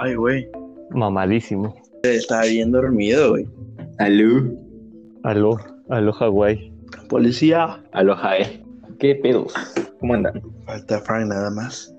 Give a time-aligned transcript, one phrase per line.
[0.00, 0.48] Ay, güey.
[0.90, 1.74] Mamadísimo.
[2.04, 3.48] Estaba bien dormido, güey.
[3.98, 4.52] Aló.
[5.24, 5.58] Aló,
[5.88, 6.72] aló Hawái.
[7.08, 7.82] Policía.
[7.92, 8.64] Aloha, eh.
[9.00, 9.52] ¿Qué pedos?
[9.98, 10.40] ¿Cómo andan?
[10.66, 11.92] Falta Frank nada más.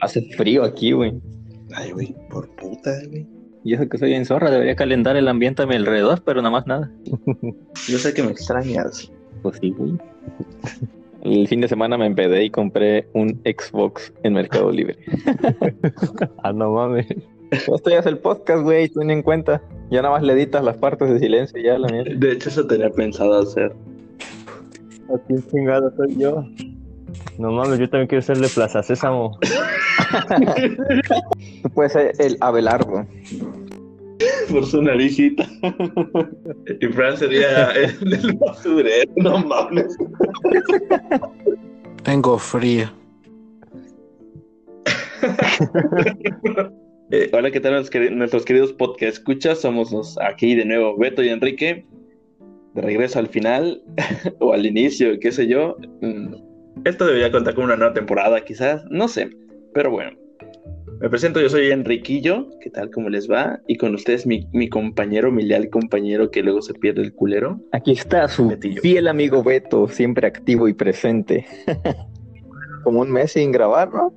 [0.00, 1.20] Hace frío aquí, güey.
[1.74, 2.16] Ay, güey.
[2.30, 3.26] Por puta, güey.
[3.62, 6.52] Y eso que soy en zorra, debería calentar el ambiente a mi alrededor, pero nada
[6.52, 6.90] más nada.
[7.88, 9.12] Yo sé que me extrañas.
[9.42, 9.98] Pues sí, güey.
[11.22, 14.96] El fin de semana me empedé y compré un Xbox en Mercado Libre.
[16.42, 17.06] Ah, no mames.
[17.50, 19.62] Esto ya es el podcast, güey, ten en cuenta.
[19.90, 22.12] Ya nada más le editas las partes de silencio y ya la mierda.
[22.14, 23.74] De hecho, eso tenía pensado hacer.
[25.14, 26.44] Aquí chingado soy yo.
[27.38, 29.38] No mames, yo también quiero ser de Plaza Sésamo.
[31.62, 33.06] Tú puedes ser el Abelardo.
[34.50, 35.46] Por su naricita.
[36.80, 39.10] y Fran sería el del basurero.
[39.16, 39.96] No mames.
[42.02, 42.90] Tengo frío.
[47.10, 49.62] Eh, hola, ¿qué tal nuestros queridos podcast escuchas?
[49.62, 51.86] Somos los, aquí de nuevo Beto y Enrique.
[52.74, 53.82] De regreso al final
[54.40, 55.78] o al inicio, qué sé yo.
[56.02, 56.34] Mm,
[56.84, 59.30] Esto debería contar con una nueva temporada, quizás, no sé.
[59.72, 60.18] Pero bueno,
[61.00, 62.48] me presento, yo soy Enriquillo.
[62.60, 62.90] ¿Qué tal?
[62.90, 63.60] ¿Cómo les va?
[63.66, 67.60] Y con ustedes mi, mi compañero, mi leal compañero que luego se pierde el culero.
[67.72, 68.80] Aquí está su Betillo.
[68.82, 71.46] fiel amigo Beto, siempre activo y presente.
[72.84, 74.12] Como un mes sin grabar, ¿no?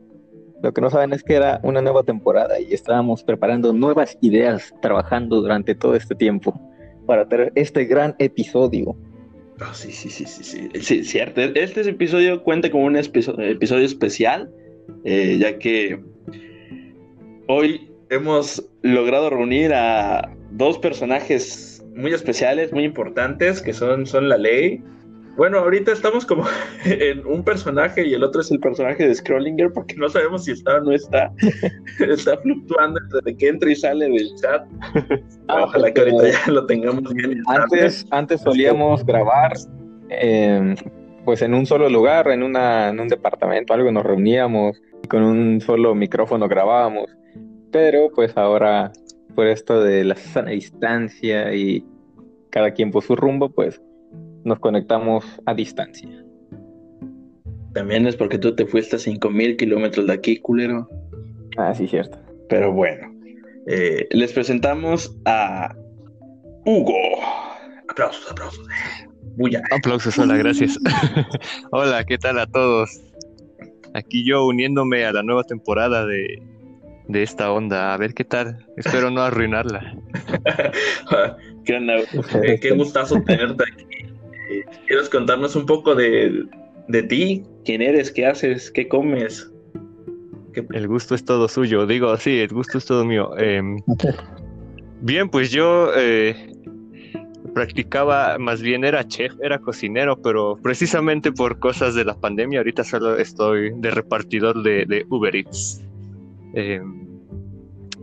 [0.63, 4.73] Lo que no saben es que era una nueva temporada y estábamos preparando nuevas ideas,
[4.81, 6.59] trabajando durante todo este tiempo
[7.07, 8.95] para tener este gran episodio.
[9.59, 11.41] Ah, sí, sí, sí, sí, sí, sí, cierto.
[11.41, 14.51] Este episodio cuenta como un episo- episodio especial,
[15.03, 15.99] eh, ya que
[17.51, 24.37] hoy hemos logrado reunir a dos personajes muy especiales, muy importantes, que son, son la
[24.37, 24.81] ley.
[25.35, 26.45] Bueno, ahorita estamos como
[26.85, 30.51] en un personaje y el otro es el personaje de Scrollinger, porque no sabemos si
[30.51, 31.31] está o no está.
[31.99, 34.65] está fluctuando entre que entra y sale del chat.
[35.47, 37.43] Ah, Ojalá que ahorita ya lo tengamos bien.
[37.47, 39.51] Antes, antes solíamos grabar
[40.09, 40.75] eh,
[41.25, 45.23] pues en un solo lugar, en, una, en un departamento, algo, nos reuníamos y con
[45.23, 47.09] un solo micrófono grabábamos.
[47.71, 48.91] Pero pues ahora,
[49.35, 51.85] por esto de la sana distancia y
[52.49, 53.81] cada quien por su rumbo, pues
[54.43, 56.09] nos conectamos a distancia.
[57.73, 60.89] También es porque tú te fuiste a 5000 kilómetros de aquí, culero.
[61.57, 62.17] Ah, sí, cierto.
[62.49, 63.07] Pero bueno,
[63.67, 65.73] eh, les presentamos a
[66.65, 66.97] Hugo.
[67.89, 68.67] Aplausos, aplausos.
[69.37, 69.61] Bulla.
[69.71, 70.77] Aplausos, hola, gracias.
[71.71, 72.89] hola, ¿qué tal a todos?
[73.93, 76.41] Aquí yo uniéndome a la nueva temporada de,
[77.07, 77.93] de esta onda.
[77.93, 78.65] A ver qué tal.
[78.77, 79.95] Espero no arruinarla.
[81.65, 81.95] qué, onda,
[82.43, 83.85] eh, qué gustazo tenerte aquí.
[84.49, 86.45] Eh, ¿Quieres contarnos un poco de,
[86.87, 87.43] de ti?
[87.65, 88.11] ¿Quién eres?
[88.11, 88.71] ¿Qué haces?
[88.71, 89.51] ¿Qué comes?
[90.53, 91.85] ¿Qué- El gusto es todo suyo.
[91.85, 93.37] Digo, sí, el gusto es todo mío.
[93.37, 93.77] Em,
[95.01, 96.35] bien, pues yo eh,
[97.53, 102.83] practicaba, más bien era chef, era cocinero, pero precisamente por cosas de la pandemia, ahorita
[102.83, 105.81] solo estoy de repartidor de, de Uber Eats.
[106.53, 107.07] Em,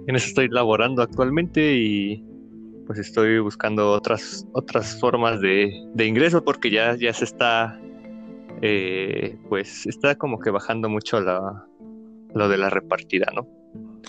[0.07, 2.25] en eso estoy laborando actualmente y
[2.87, 7.79] pues estoy buscando otras, otras formas de, de ingreso porque ya, ya se está,
[8.63, 11.67] eh, pues está como que bajando mucho la,
[12.35, 13.47] lo de la repartida, ¿no?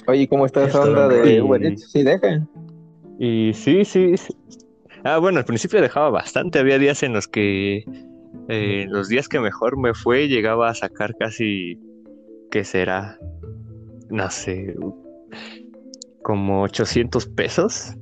[0.08, 1.92] Oye, ¿cómo está esa onda de y- Uber Eats?
[1.92, 2.48] Sí, dejan.
[3.20, 4.34] Y sí, sí, sí.
[5.04, 6.60] Ah, bueno, al principio dejaba bastante.
[6.60, 7.84] Había días en los que,
[8.48, 11.78] eh, los días que mejor me fue, llegaba a sacar casi,
[12.50, 13.18] ¿qué será?
[14.10, 14.76] No sé,
[16.24, 17.94] como 800 pesos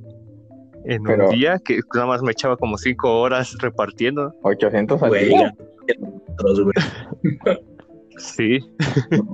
[0.84, 4.32] en Pero- un día, que nada más me echaba como 5 horas repartiendo.
[4.42, 5.54] 800 al Güey, día.
[8.16, 8.58] Sí,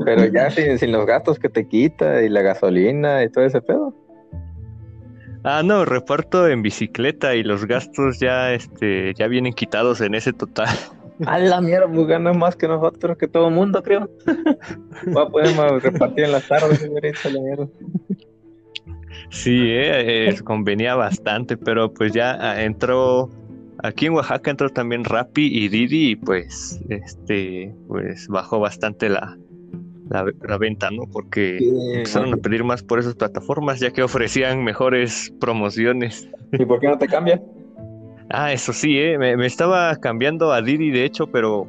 [0.05, 3.61] Pero ya sin, sin los gastos que te quita y la gasolina y todo ese
[3.63, 3.95] pedo.
[5.43, 10.33] Ah, no, reparto en bicicleta y los gastos ya, este, ya vienen quitados en ese
[10.33, 10.69] total.
[11.27, 14.11] A la mierda, pues ganas más que nosotros, que todo el mundo, creo.
[15.17, 17.69] Va a poder repartir en las tardes, Uber Eats, a la mierda.
[19.31, 23.31] Sí, eh, eh, convenía bastante, pero pues ya ah, entró,
[23.83, 29.37] aquí en Oaxaca entró también Rappi y Didi y pues, este, pues bajó bastante la,
[30.09, 31.05] la, la venta, ¿no?
[31.11, 31.59] Porque
[31.95, 36.29] empezaron a pedir más por esas plataformas ya que ofrecían mejores promociones.
[36.53, 37.41] ¿Y por qué no te cambias?
[38.31, 41.67] Ah, eso sí, eh, me, me estaba cambiando a Didi de hecho, pero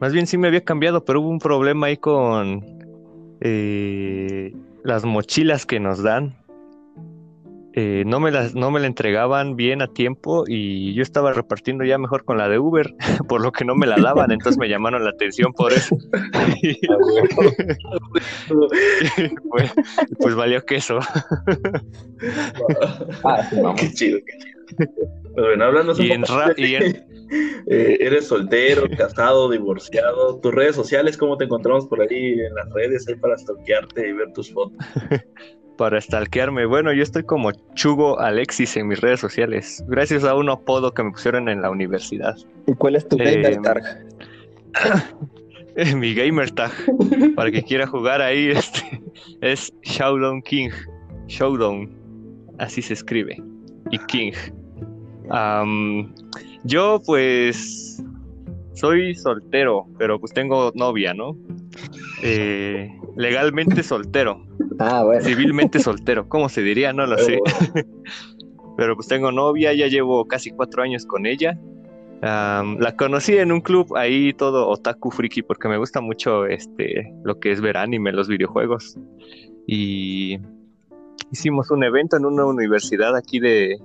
[0.00, 2.64] más bien sí me había cambiado, pero hubo un problema ahí con
[3.40, 4.52] eh,
[4.84, 6.36] las mochilas que nos dan.
[7.74, 11.84] eh, no, me las, no me la entregaban bien a tiempo y yo estaba repartiendo
[11.84, 12.94] ya mejor con la de Uber,
[13.28, 15.96] por lo que no me la daban, entonces me llamaron la atención por eso.
[19.50, 19.72] pues,
[20.18, 20.98] pues, valió queso.
[23.24, 24.57] ah, qué chido, qué chido.
[24.76, 26.24] Pues bueno, hablando y en,
[26.56, 27.06] y en,
[27.68, 30.38] eh, eres soltero, casado, divorciado.
[30.40, 34.12] Tus redes sociales, ¿cómo te encontramos por ahí en las redes ahí para stalkearte y
[34.12, 34.76] ver tus fotos?
[35.78, 36.66] para stalkearme.
[36.66, 41.04] Bueno, yo estoy como Chugo Alexis en mis redes sociales, gracias a un apodo que
[41.04, 42.36] me pusieron en la universidad.
[42.66, 43.82] ¿Y cuál es tu gamer tag?
[45.94, 46.72] mi gamer tag,
[47.36, 49.00] para que quiera jugar ahí, este,
[49.40, 50.70] es Showdown King.
[51.28, 51.88] Showdown,
[52.58, 53.40] así se escribe.
[53.90, 54.32] Y King.
[56.64, 58.02] Yo pues
[58.74, 61.36] soy soltero, pero pues tengo novia, ¿no?
[62.22, 64.44] Eh, legalmente soltero.
[64.78, 65.24] Ah, bueno.
[65.24, 66.92] Civilmente soltero, ¿cómo se diría?
[66.92, 67.40] No lo sé.
[68.76, 71.58] pero pues tengo novia, ya llevo casi cuatro años con ella.
[72.22, 77.40] la conocí en un club ahí todo otaku friki porque me gusta mucho este lo
[77.40, 78.96] que es ver anime, los videojuegos.
[79.66, 80.38] Y
[81.32, 83.78] hicimos un evento en una universidad aquí de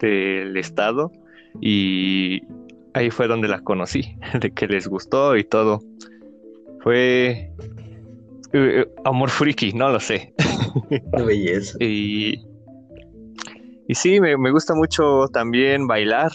[0.00, 1.12] del estado
[1.60, 2.42] y
[2.94, 5.80] ahí fue donde la conocí, de que les gustó y todo.
[6.82, 7.50] Fue
[8.52, 10.32] eh, amor friki, no lo sé.
[10.88, 11.76] Qué belleza.
[11.80, 12.42] y,
[13.86, 16.32] y sí, me, gusta mucho también bailar.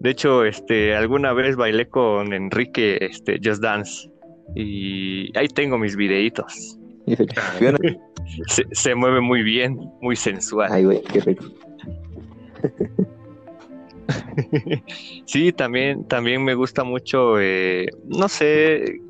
[0.00, 4.10] De hecho, este, alguna vez bailé con Enrique, este, Just Dance.
[4.54, 6.78] Y ahí tengo mis videitos.
[8.48, 10.70] se, se, mueve muy bien, muy sensual.
[10.72, 11.44] Ay, güey, qué rico.
[15.26, 19.00] sí, también, también me gusta mucho, eh, no sé,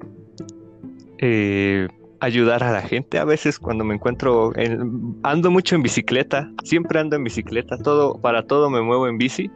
[1.18, 1.88] eh,
[2.20, 3.18] ayudar a la gente.
[3.18, 4.52] A veces cuando me encuentro,
[5.22, 9.50] ando mucho en bicicleta, siempre ando en bicicleta, todo, para todo me muevo en bici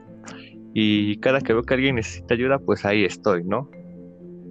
[0.75, 3.71] y cada que veo que alguien necesita ayuda, pues ahí estoy, ¿no?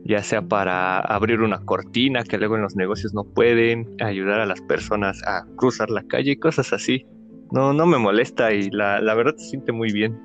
[0.03, 4.45] Ya sea para abrir una cortina que luego en los negocios no pueden, ayudar a
[4.45, 7.05] las personas a cruzar la calle y cosas así.
[7.51, 10.19] No, no me molesta y la, la verdad se siente muy bien.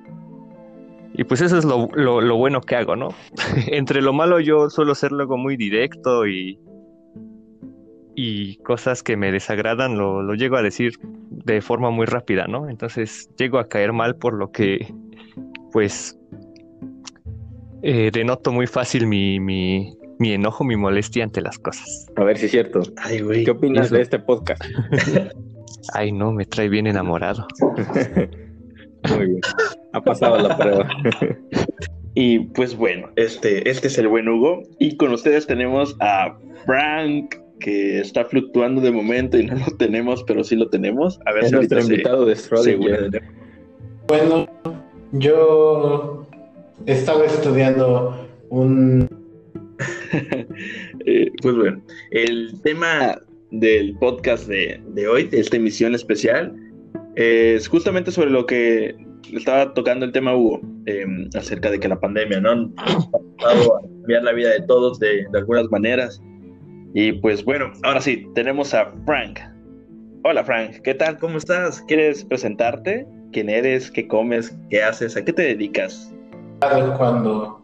[1.15, 3.09] Y pues eso es lo, lo, bueno que hago, ¿no?
[3.67, 6.59] Entre lo malo yo suelo ser luego muy directo y,
[8.15, 10.93] y cosas que me desagradan lo, lo llego a decir
[11.31, 12.69] de forma muy rápida, ¿no?
[12.69, 14.93] Entonces llego a caer mal por lo que
[15.71, 16.19] pues
[17.83, 22.07] eh, denoto muy fácil mi, mi, mi, enojo, mi molestia ante las cosas.
[22.17, 22.83] A ver si es cierto.
[22.97, 23.45] Ay, güey.
[23.45, 24.63] ¿Qué opinas de este podcast?
[25.95, 27.47] Ay, no, me trae bien enamorado.
[29.11, 29.41] Muy bien.
[29.93, 30.89] Ha pasado la prueba.
[32.15, 34.63] y pues bueno, este, este es el buen Hugo.
[34.79, 40.25] Y con ustedes tenemos a Frank, que está fluctuando de momento y no lo tenemos,
[40.25, 41.21] pero sí lo tenemos.
[41.27, 43.23] A ver es si nuestro invitado de Schrödinger.
[44.09, 44.47] Bueno,
[45.13, 46.27] yo
[46.87, 49.09] estaba estudiando un...
[51.05, 51.83] Eh, pues bueno,
[52.13, 53.19] el tema
[53.53, 56.55] del podcast de, de hoy, de esta emisión especial,
[57.15, 58.97] es justamente sobre lo que
[59.33, 62.73] estaba tocando el tema Hugo, em, acerca de que la pandemia, ¿no?
[62.79, 66.21] Ha a cambiar la vida de todos de, de, algunas maneras.
[66.95, 69.39] Y pues bueno, ahora sí, tenemos a Frank.
[70.25, 71.19] Hola Frank, ¿qué tal?
[71.19, 71.83] ¿Cómo estás?
[71.89, 73.07] ¿Quieres presentarte?
[73.33, 73.91] ¿Quién eres?
[73.91, 74.57] ¿Qué comes?
[74.71, 75.17] ¿Qué haces?
[75.17, 76.15] ¿A qué te dedicas?
[76.61, 77.61] Cuando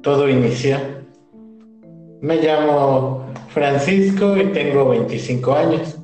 [0.00, 1.04] todo inicia,
[2.22, 5.98] me llamo Francisco y tengo 25 años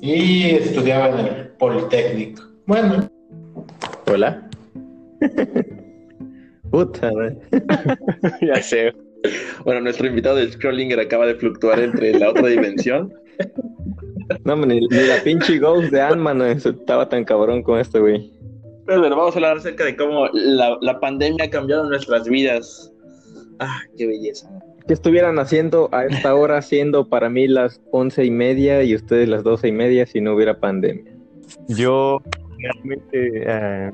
[0.00, 2.42] y estudiaba en el Politécnico.
[2.66, 3.08] Bueno.
[4.06, 4.48] Hola.
[6.70, 7.10] Puta,
[8.42, 8.92] ya sé.
[9.64, 13.12] Bueno, nuestro invitado de Scrollinger acaba de fluctuar entre la otra dimensión.
[14.44, 18.30] No, ni, ni la pinche Ghost de Ant-Man estaba tan cabrón con este güey.
[18.84, 22.92] Pero bueno, vamos a hablar acerca de cómo la, la pandemia ha cambiado nuestras vidas.
[23.60, 24.48] Ah, qué belleza.
[24.88, 29.28] ¿Qué estuvieran haciendo a esta hora, siendo para mí las once y media y ustedes
[29.28, 31.12] las doce y media si no hubiera pandemia?
[31.68, 32.22] Yo
[32.58, 33.92] realmente eh,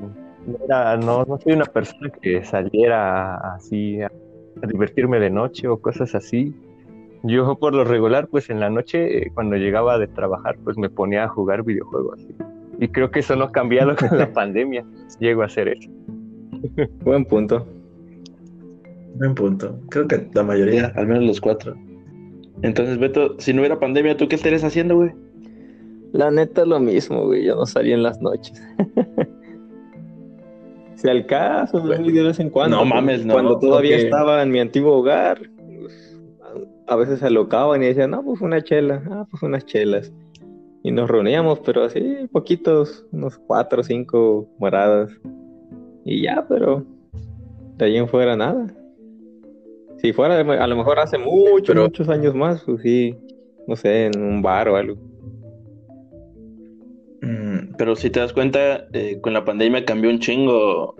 [0.69, 4.09] no, no, soy una persona que saliera así a,
[4.69, 6.55] divertirme de noche o cosas así.
[7.23, 10.89] Yo por lo regular, pues en la noche, eh, cuando llegaba de trabajar, pues me
[10.89, 12.25] ponía a jugar videojuegos.
[12.79, 14.85] Y creo que eso no ha cambiado con la pandemia.
[15.19, 15.89] Llego a hacer eso.
[17.03, 17.67] Buen punto.
[19.15, 19.79] Buen punto.
[19.89, 21.75] Creo que la mayoría, al menos los cuatro.
[22.61, 25.11] Entonces, Beto, si no hubiera pandemia, ¿tú qué estarías haciendo, güey?
[26.11, 27.45] La neta lo mismo, güey.
[27.45, 28.61] Yo no salía en las noches.
[30.95, 32.77] si al caso, de vez en cuando.
[32.77, 33.33] No mames, no.
[33.33, 35.41] Cuando todavía estaba en mi antiguo hogar,
[35.79, 36.17] pues,
[36.87, 39.01] a veces se alocaban y decían, no, pues una chela.
[39.09, 40.11] Ah, pues unas chelas.
[40.83, 45.11] y nos reuníamos, pero así poquitos, unos cuatro o cinco moradas.
[46.05, 46.85] Y ya, pero
[47.77, 48.67] de ahí en fuera nada.
[50.01, 53.15] Si fuera a lo mejor hace muchos, muchos años más, pues sí,
[53.67, 54.97] no sé, en un bar o algo.
[57.21, 60.95] Mm, pero si te das cuenta, eh, con la pandemia cambió un chingo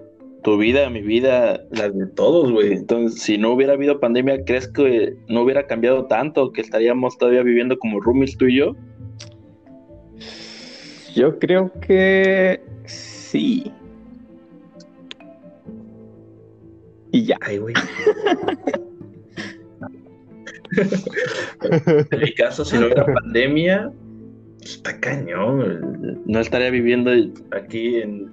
[0.46, 2.74] tu vida, mi vida, la de todos, güey.
[2.74, 6.52] Entonces, si no hubiera habido pandemia, ¿crees que no hubiera cambiado tanto?
[6.52, 8.76] ¿Que estaríamos todavía viviendo como roomies tú y yo?
[11.16, 13.72] Yo creo que sí.
[17.12, 17.40] Y ya.
[17.60, 17.74] Güey.
[22.12, 23.92] en mi caso, si no hubiera pandemia,
[24.62, 26.22] está cañón.
[26.26, 27.12] No estaría viviendo
[27.52, 28.32] aquí en,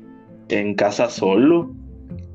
[0.49, 1.75] en casa solo.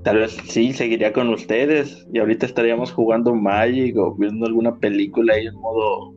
[0.03, 5.33] Tal vez sí, seguiría con ustedes y ahorita estaríamos jugando Magic o viendo alguna película
[5.33, 6.13] ahí en modo.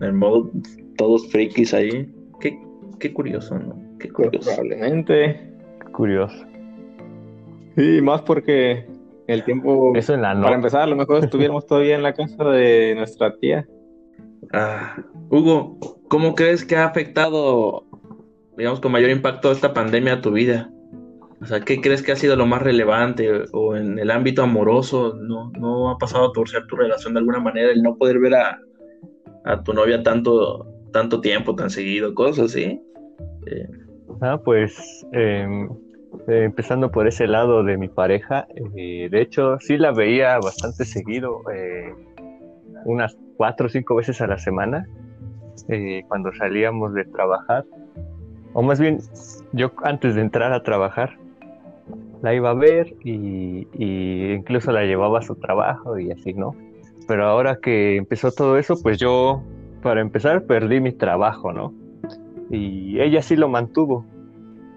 [0.00, 0.50] En modo
[0.96, 2.12] todos frikis ahí.
[2.40, 2.58] Qué,
[3.00, 3.76] qué curioso, ¿no?
[3.98, 4.50] Qué curioso.
[4.50, 5.40] Probablemente.
[5.92, 6.36] Curioso.
[7.76, 8.86] Sí, más porque
[9.26, 9.92] el tiempo.
[9.94, 13.36] Eso en la Para empezar, a lo mejor estuviéramos todavía en la casa de nuestra
[13.36, 13.66] tía.
[14.52, 14.96] Ah,
[15.30, 15.78] Hugo,
[16.08, 17.84] ¿cómo crees que ha afectado,
[18.56, 20.70] digamos, con mayor impacto esta pandemia a tu vida?
[21.40, 23.30] O sea, ¿qué crees que ha sido lo más relevante?
[23.52, 27.40] O en el ámbito amoroso, ¿no, no ha pasado a torcer tu relación de alguna
[27.40, 28.58] manera el no poder ver a,
[29.62, 32.80] tu novia tanto, tanto tiempo, tan seguido, cosas así?
[33.46, 33.68] Eh.
[34.22, 35.68] Ah, pues em,
[36.28, 40.84] eh, empezando por ese lado de mi pareja, eh, de hecho sí la veía bastante
[40.84, 41.42] seguido,
[42.84, 44.86] unas cuatro o cinco veces a la semana,
[46.08, 47.64] cuando salíamos de trabajar.
[48.52, 48.98] O más bien,
[49.52, 51.16] yo antes de entrar a trabajar,
[52.24, 53.66] la iba a ver y,
[54.32, 56.54] incluso la llevaba a su trabajo y así, ¿no?
[57.06, 59.42] Pero ahora que empezó todo eso, pues yo,
[59.82, 61.74] para empezar, perdí mi trabajo, ¿no?
[62.50, 64.06] Y ella sí lo mantuvo.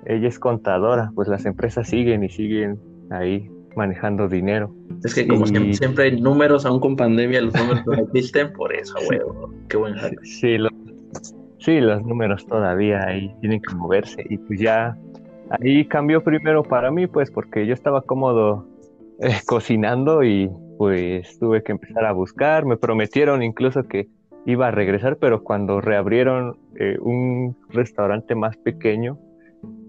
[0.08, 4.74] Ella es contadora, pues las empresas siguen y siguen ahí manejando dinero.
[5.04, 8.96] Es que como siempre, hay números, aún con pandemia, los números no existen, por eso,
[9.10, 9.54] huevo.
[9.70, 10.58] Qué buen Sí,
[11.60, 14.98] sí, los números todavía ahí tienen que moverse y pues ya
[15.50, 18.68] Ahí cambió primero para mí, pues porque yo estaba cómodo
[19.20, 22.66] eh, cocinando y pues tuve que empezar a buscar.
[22.66, 24.08] Me prometieron incluso que
[24.46, 29.18] iba a regresar, pero cuando reabrieron eh, un restaurante más pequeño,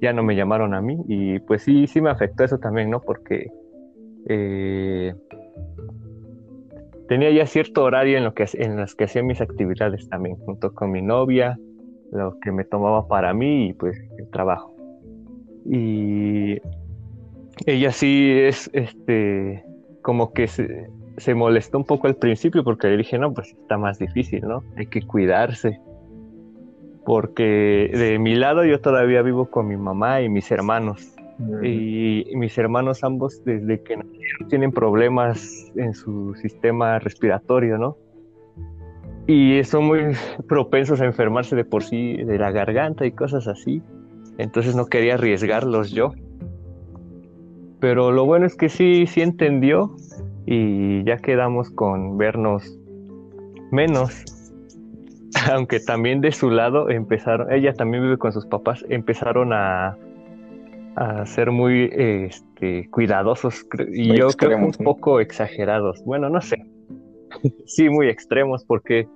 [0.01, 3.01] ya no me llamaron a mí y pues sí, sí me afectó eso también, ¿no?
[3.01, 3.51] Porque
[4.29, 5.15] eh,
[7.09, 10.75] tenía ya cierto horario en, lo que, en las que hacía mis actividades también, junto
[10.75, 11.59] con mi novia,
[12.13, 14.75] lo que me tomaba para mí y pues el trabajo.
[15.65, 16.59] Y
[17.67, 19.65] ella sí es, este,
[20.03, 23.77] como que se, se molestó un poco al principio porque le dije, no, pues está
[23.77, 24.63] más difícil, ¿no?
[24.77, 25.81] Hay que cuidarse.
[27.09, 31.15] Porque de mi lado yo todavía vivo con mi mamá y mis hermanos.
[31.63, 37.97] Y, mis hermanos ambos desde que nacieron tienen problemas en su sistema respiratorio, ¿no?
[39.27, 40.01] Y son muy
[40.49, 43.83] propensos a enfermarse de por sí de la garganta y cosas así
[44.39, 46.13] entonces no quería arriesgarlos yo.
[47.81, 49.95] Pero lo bueno es que sí, sí entendió
[50.47, 52.79] y ya quedamos con vernos
[53.71, 54.25] menos.
[55.53, 59.97] Aunque también de su lado empezaron, ella también vive con sus papás, empezaron a,
[60.97, 66.03] a ser muy este, cuidadosos y yo creo que un poco exagerados.
[66.05, 66.67] Bueno, no sé.
[67.67, 69.07] sí, muy extremos porque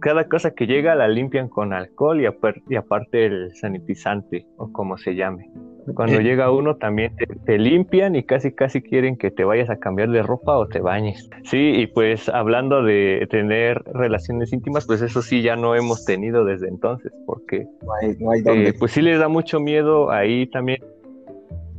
[0.00, 2.28] cada cosa que llega la limpian con alcohol y,
[2.68, 5.50] y aparte el sanitizante o como se llame.
[5.94, 10.10] Cuando llega uno también te, limpian y casi casi quieren que te vayas a cambiar
[10.10, 11.28] de ropa o te bañes.
[11.44, 16.44] Sí, y pues hablando de tener relaciones íntimas, pues eso sí ya no hemos tenido
[16.44, 17.66] desde entonces, porque
[18.02, 20.82] eh, pues sí les da mucho miedo ahí también.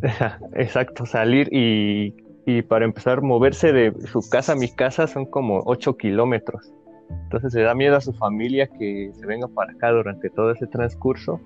[0.55, 2.13] Exacto, salir y,
[2.45, 6.73] y para empezar moverse de su casa a mi casa son como 8 kilómetros.
[7.09, 10.67] Entonces le da miedo a su familia que se venga para acá durante todo ese
[10.67, 11.39] transcurso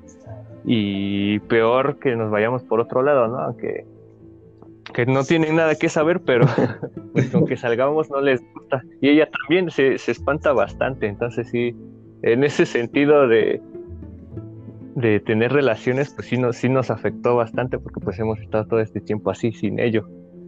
[0.66, 3.40] y peor que nos vayamos por otro lado, ¿no?
[3.40, 3.86] Aunque
[4.94, 6.46] que no tienen nada que saber, pero
[7.14, 8.82] pues aunque salgamos no les gusta.
[9.02, 11.76] Y ella también se, espanta bastante, entonces sí,
[12.24, 13.62] en ese sentido de,
[14.96, 19.02] de tener relaciones, pues sí, sí nos afectó bastante porque pues hemos estado todo este
[19.02, 20.08] tiempo así, sin ello.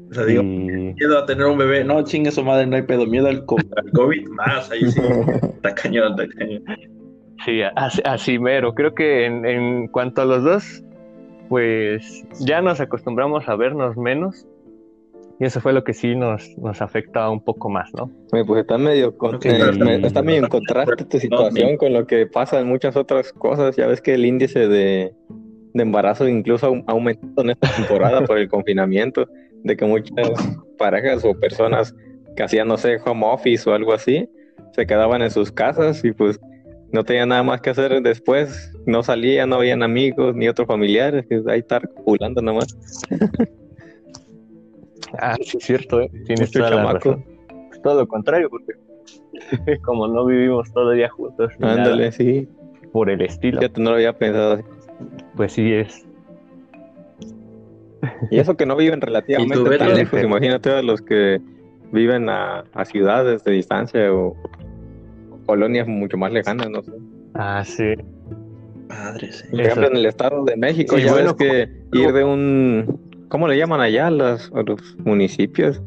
[0.09, 3.05] O sea, digo, miedo a tener un bebé, no, chingue su madre, no hay pedo,
[3.05, 4.99] miedo al, COVID, más, ahí sí,
[5.55, 6.63] está cañón, está cañón.
[7.45, 10.83] Sí, así, mero, creo que en, en, cuanto a los dos,
[11.47, 14.45] pues ya nos acostumbramos a vernos menos,
[15.39, 18.11] Y eso fue lo que sí nos, nos afectaba un poco más, ¿no?
[18.29, 22.67] Pues está medio, eh, está medio en contraste tu situación con lo que pasa en
[22.67, 23.77] muchas otras cosas.
[23.77, 25.13] Ya ves que el índice de,
[25.73, 29.27] de embarazo incluso ha aumentado en esta temporada por el confinamiento,
[29.63, 30.29] de que muchas
[30.77, 31.95] parejas o personas
[32.35, 34.29] que hacían, no sé, home office o algo así,
[34.73, 36.39] se quedaban en sus casas y pues
[36.91, 41.25] no tenían nada más que hacer después, no salían, no habían amigos ni otros familiares,
[41.27, 42.77] que ahí estar pulando nomás.
[45.19, 46.11] ah, sí es cierto, ¿eh?
[46.25, 47.25] tienes toda la razón.
[47.83, 48.73] Todo lo contrario, porque
[49.83, 51.51] como no vivimos todavía juntos.
[51.61, 52.47] Ándale, sí.
[52.91, 53.61] Por el estilo.
[53.61, 54.63] Ya no lo había pensado así.
[55.35, 56.05] Pues sí es.
[58.31, 61.39] Y eso que no viven relativamente tan lejos, imagínate a los que
[61.91, 64.35] viven a, ciudades de distancia o
[65.49, 66.91] colonias mucho más lejanas, no sé.
[67.33, 67.95] Ah, sí.
[68.87, 72.99] Madre, Por ejemplo, en el Estado de México, ya ves que ir de un...
[73.29, 75.81] ¿Cómo le llaman allá los, los municipios?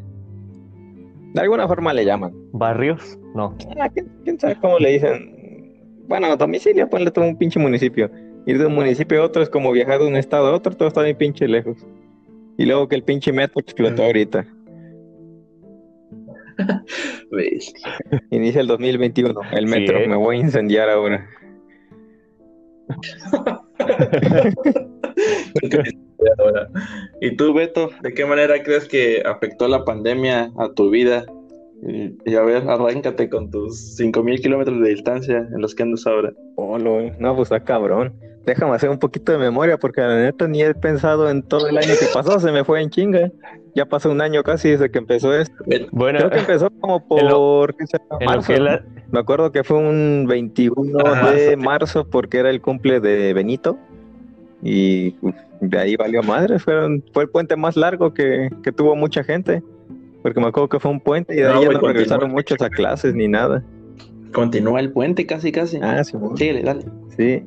[1.34, 2.32] De alguna forma le llaman.
[2.52, 3.16] ¿Barrios?
[3.36, 3.56] No.
[3.80, 3.88] Ah,
[4.24, 6.02] ¿quién, sabe cómo le dicen?
[6.08, 8.10] Bueno, domicilio, ponle todo un pinche municipio.
[8.46, 10.88] Ir de un municipio a otro es como viajar de un estado a otro, todo
[10.88, 11.76] está bien pinche lejos.
[12.58, 14.44] Y luego que el pinche metro explotó ahorita.
[18.30, 19.98] Inicia el 2021, el metro.
[19.98, 20.08] ¿eh?
[20.08, 21.26] Me voy a incendiar ahora.
[27.20, 31.24] ¿Y tú, Beto, de qué manera crees que afectó la pandemia a tu vida?
[31.84, 36.32] Y, a ver, arráncate con tus 5000 kilómetros de distancia en los que andas ahora.
[36.56, 38.14] Oh, no, pues está cabrón.
[38.44, 41.78] Déjame hacer un poquito de memoria porque la neta ni he pensado en todo el
[41.78, 43.30] año que pasó, se me fue en chinga.
[43.74, 45.54] Ya pasó un año casi desde que empezó esto.
[45.92, 47.74] Bueno, creo que empezó como por
[48.24, 48.52] marzo.
[49.10, 50.74] Me acuerdo que fue un 21
[51.34, 53.78] de marzo porque era el cumple de Benito
[54.62, 55.14] y
[55.60, 56.58] de ahí valió madre.
[56.58, 59.62] Fueron, fue el puente más largo que, que tuvo mucha gente.
[60.22, 62.70] Porque me acuerdo que fue un puente y de ahí ya no regresaron muchos a
[62.70, 63.64] clases ni nada.
[64.32, 65.78] Continúa el puente casi, casi.
[65.82, 66.16] Ah, sí.
[66.36, 66.84] Síguele, dale.
[67.16, 67.44] Sí.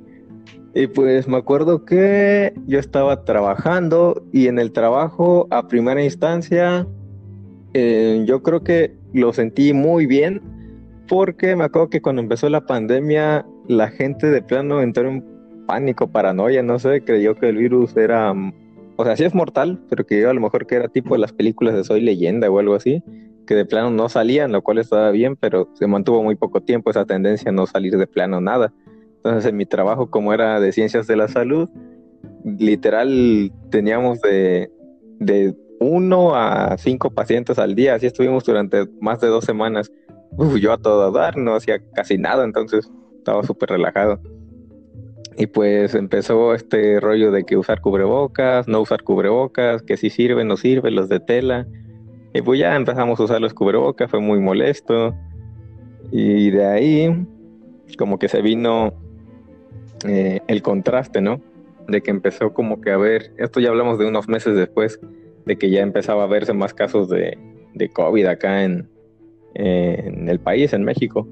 [0.76, 6.86] Y pues me acuerdo que yo estaba trabajando y en el trabajo a primera instancia
[7.74, 10.42] eh, yo creo que lo sentí muy bien
[11.08, 15.24] porque me acuerdo que cuando empezó la pandemia la gente de plano entró en
[15.66, 18.34] pánico, paranoia, no sé, creyó que el virus era,
[18.98, 21.34] o sea, sí es mortal, pero que yo a lo mejor que era tipo las
[21.34, 23.02] películas de Soy leyenda o algo así,
[23.48, 26.92] que de plano no salían, lo cual estaba bien, pero se mantuvo muy poco tiempo
[26.92, 28.74] esa tendencia a no salir de plano nada.
[29.26, 31.68] Entonces, en mi trabajo, como era de ciencias de la salud,
[32.60, 34.70] literal teníamos de,
[35.20, 37.96] de uno a cinco pacientes al día.
[37.96, 39.92] Así estuvimos durante más de dos semanas.
[40.60, 44.22] yo a todo dar, no hacía casi nada, entonces estaba súper relajado.
[45.40, 50.48] Y pues empezó este rollo de que usar cubrebocas, no usar cubrebocas, que si sirven,
[50.48, 51.66] no sirven, los de tela.
[52.36, 55.16] Y pues ya empezamos a usar los cubrebocas, fue muy molesto.
[56.12, 57.28] Y de ahí,
[57.98, 58.94] como que se vino
[60.08, 61.42] eh, el contraste, ¿no?
[61.88, 65.00] De que empezó como que a ver, esto ya hablamos de unos meses después,
[65.46, 67.38] de que ya empezaba a verse más casos de,
[67.94, 68.90] COVID acá en,
[69.54, 71.28] el país, en México.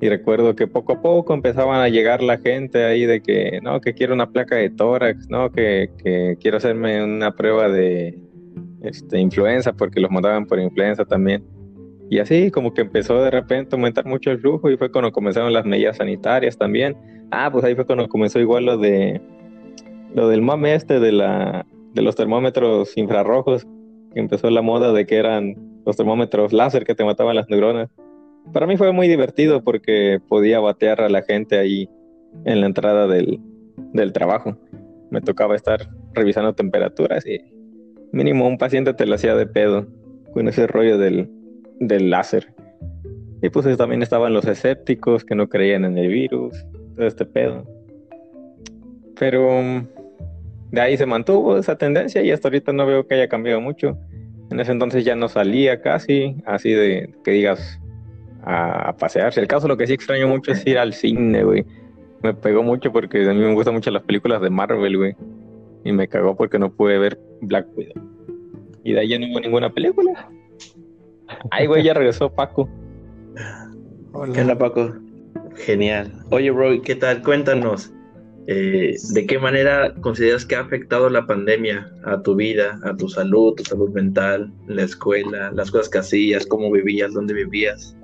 [0.00, 3.80] Y recuerdo que poco a poco empezaban a llegar la gente ahí de que, no,
[3.80, 8.18] que quiero una placa de tórax, no, que, que quiero hacerme una prueba de
[8.82, 11.44] este, influenza, porque los mandaban por influenza también.
[12.12, 15.10] Y así como que empezó de repente a aumentar mucho el flujo y fue cuando
[15.12, 16.94] comenzaron las medidas sanitarias también.
[17.30, 19.18] Ah, pues ahí fue cuando comenzó igual lo de
[20.14, 23.66] lo del mame este de la de los termómetros infrarrojos,
[24.12, 27.88] que empezó la moda de que eran los termómetros láser que te mataban las neuronas.
[28.52, 31.88] Para mí fue muy divertido porque podía batear a la gente ahí
[32.44, 33.40] en la entrada del,
[33.94, 34.58] del trabajo.
[35.10, 37.38] Me tocaba estar revisando temperaturas y
[38.12, 39.86] mínimo un paciente te lo hacía de pedo
[40.34, 41.30] con ese rollo del,
[41.88, 42.52] del láser.
[43.42, 46.64] Y pues también estaban los escépticos que no creían en el virus,
[46.94, 47.66] todo este pedo.
[49.18, 49.86] Pero mm,
[50.70, 53.98] de ahí se mantuvo esa tendencia y hasta ahorita no veo que haya cambiado mucho.
[54.50, 57.80] En ese entonces ya no salía casi, así de que digas
[58.42, 59.40] a, pasearse.
[59.40, 61.64] El caso lo que sí extraño mucho es ir al cine, güey.
[62.22, 65.16] Me pegó mucho porque a mí me gustan mucho las películas de Marvel, güey.
[65.84, 68.00] Y me cagó porque no pude ver Black Widow.
[68.84, 70.28] Y de ahí ya no hubo ninguna película.
[71.50, 72.68] Ay, güey, ya regresó Paco.
[74.12, 74.32] Hola.
[74.32, 74.94] ¿Qué onda, Paco?
[75.56, 76.12] Genial.
[76.30, 77.22] Oye, bro, ¿qué tal?
[77.22, 77.92] Cuéntanos.
[78.48, 83.08] Eh, ¿De qué manera consideras que ha afectado la pandemia a tu vida, a tu
[83.08, 87.96] salud, tu salud mental, la escuela, las cosas que hacías, cómo vivías, dónde vivías?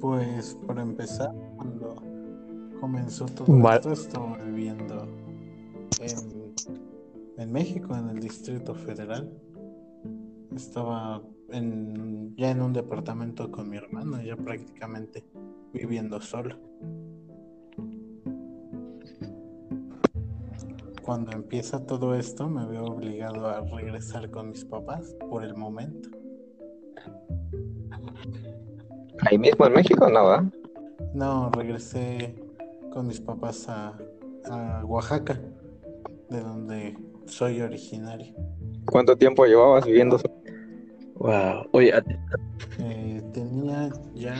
[0.00, 2.02] Pues, para empezar, cuando
[2.80, 5.06] comenzó todo esto, estaba viviendo
[6.00, 6.54] en,
[7.36, 9.30] en México, en el Distrito Federal.
[10.54, 15.24] Estaba en, ya en un departamento con mi hermano, ya prácticamente
[15.72, 16.56] viviendo solo.
[21.02, 26.10] Cuando empieza todo esto me veo obligado a regresar con mis papás por el momento.
[29.20, 30.24] Ahí mismo en México, ¿no?
[30.24, 30.50] ¿va?
[31.14, 32.36] No, regresé
[32.92, 33.98] con mis papás a,
[34.50, 35.40] a Oaxaca,
[36.28, 38.34] de donde soy originario.
[38.90, 40.37] ¿Cuánto tiempo llevabas viviendo solo?
[41.18, 41.66] Wow.
[41.72, 41.92] Oye,
[42.78, 44.36] Eh, tenía ya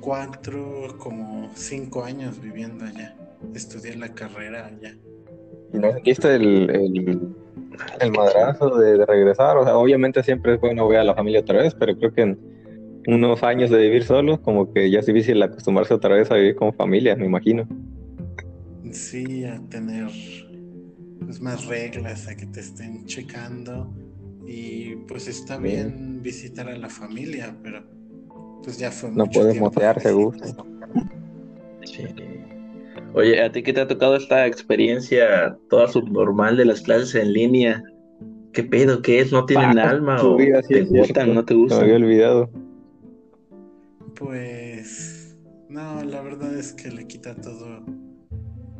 [0.00, 3.16] cuatro, como cinco años viviendo allá.
[3.54, 4.94] Estudié la carrera allá.
[5.72, 7.34] ¿Y no sentiste el, el,
[8.00, 9.56] el madrazo de, de regresar?
[9.56, 12.22] O sea, obviamente siempre es bueno ver a la familia otra vez, pero creo que
[12.22, 12.38] en
[13.06, 16.54] unos años de vivir solo, como que ya es difícil acostumbrarse otra vez a vivir
[16.54, 17.66] con familia, me imagino.
[18.92, 20.08] Sí, a tener
[21.20, 23.90] pues, más reglas, a que te estén checando.
[24.46, 27.84] Y pues está bien visitar a la familia, pero
[28.62, 29.58] pues ya fue No mucho puedes
[30.12, 30.42] gusto.
[30.44, 30.64] visita.
[31.84, 32.04] Sí.
[33.14, 37.32] Oye, ¿a ti qué te ha tocado esta experiencia toda subnormal de las clases en
[37.32, 37.82] línea?
[38.52, 39.02] ¿Qué pedo?
[39.02, 39.32] ¿Qué es?
[39.32, 40.22] ¿No tienen alma?
[40.22, 41.34] ¿O vida, sí te gustan?
[41.34, 42.02] ¿No te Se me había gustan?
[42.02, 42.50] olvidado.
[44.14, 45.36] Pues
[45.68, 47.84] no, la verdad es que le quita todo,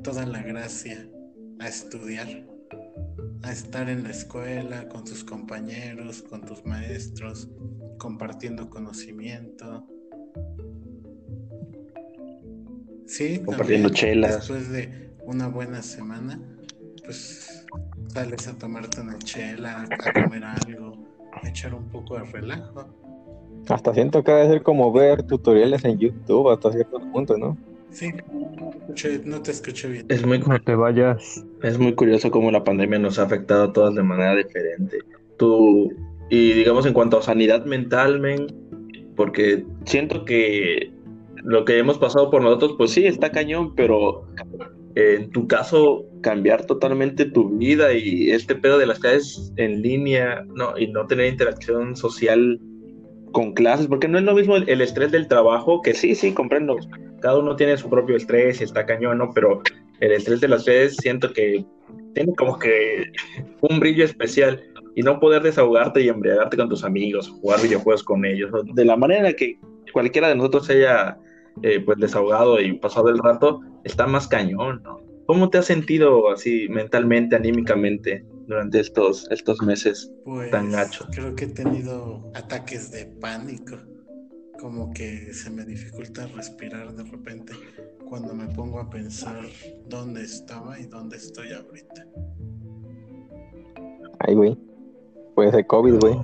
[0.03, 1.07] toda la gracia
[1.59, 2.29] a estudiar,
[3.42, 7.48] a estar en la escuela con tus compañeros, con tus maestros,
[7.98, 9.87] compartiendo conocimiento.
[13.07, 14.37] Sí, Compartiendo también, chelas.
[14.37, 16.40] Después de una buena semana,
[17.05, 17.66] pues
[18.09, 20.92] sales a tomarte una chela, a comer algo,
[21.33, 22.87] a echar un poco de relajo.
[23.68, 27.57] Hasta siento que debe ser como ver tutoriales en YouTube hasta cierto punto, ¿no?
[27.92, 30.07] Sí, no te escuché- no te escuché bien.
[30.09, 31.44] Es muy, No te vayas.
[31.62, 34.98] es muy curioso cómo la pandemia nos ha afectado a todas de manera diferente.
[35.38, 35.92] Tú,
[36.31, 38.46] y digamos en cuanto a sanidad mental, men,
[39.14, 40.90] porque siento que
[41.44, 44.26] lo que hemos pasado por nosotros, pues sí, está cañón, pero
[44.94, 50.44] en tu caso, cambiar totalmente tu vida y este pedo de las clases en línea,
[50.55, 52.61] no, y no tener interacción social
[53.33, 56.77] con clases, porque no es lo mismo el, estrés del trabajo, que sí, sí, comprendo,
[57.21, 59.31] cada uno tiene su propio estrés y está cañón, ¿no?
[59.35, 59.62] Pero
[60.01, 61.64] el estrés de las clases siento que
[62.14, 63.11] tiene como que
[63.61, 64.62] un brillo especial
[64.95, 68.97] y no poder desahogarte y embriagarte con tus amigos, jugar videojuegos con ellos, de la
[68.97, 69.59] manera que
[69.92, 71.18] cualquiera de nosotros haya
[71.62, 75.01] eh, pues desahogado y pasado el rato, está más cañón, ¿no?
[75.27, 80.11] ¿Cómo te has sentido así mentalmente, anímicamente durante estos, estos meses?
[80.25, 81.07] Pues tan gacho.
[81.11, 83.77] creo que he tenido ataques de pánico,
[84.59, 87.53] como que se me dificulta respirar de repente
[88.09, 89.43] cuando me pongo a pensar
[89.88, 92.07] dónde estaba y dónde estoy ahorita.
[94.19, 94.59] Ay, güey.
[95.35, 96.15] Puede ser COVID, güey.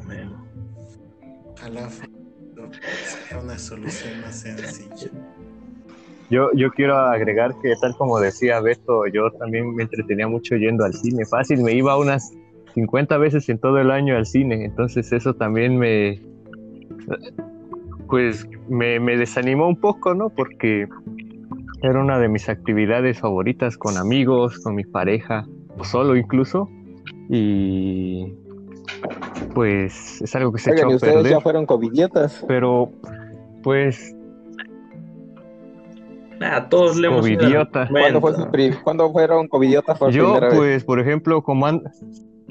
[1.53, 5.11] Ojalá fuera una solución más sencilla.
[6.31, 10.85] Yo, yo quiero agregar que tal como decía Beto, yo también me entretenía mucho yendo
[10.85, 11.25] al cine.
[11.25, 12.33] Fácil, me iba unas
[12.75, 14.65] 50 veces en todo el año al cine.
[14.65, 16.21] Entonces eso también me,
[18.09, 20.29] pues me, me desanimó un poco, ¿no?
[20.29, 20.87] Porque
[21.83, 25.47] era una de mis actividades favoritas con amigos, con mi pareja,
[25.79, 26.69] o solo incluso.
[27.31, 28.35] Y
[29.55, 31.33] pues es algo que se Oigan, echó ¿y a ustedes perder.
[31.33, 32.45] ya fueron covidiotas?
[32.49, 32.91] Pero
[33.63, 34.15] pues
[36.41, 37.89] Ah, todos le hemos Covidiota.
[37.89, 38.47] ¿Cuándo, fue momento.
[38.47, 40.55] su pri- ¿Cuándo fueron covidiotas por Yo, vez?
[40.55, 41.83] pues, por ejemplo, como an-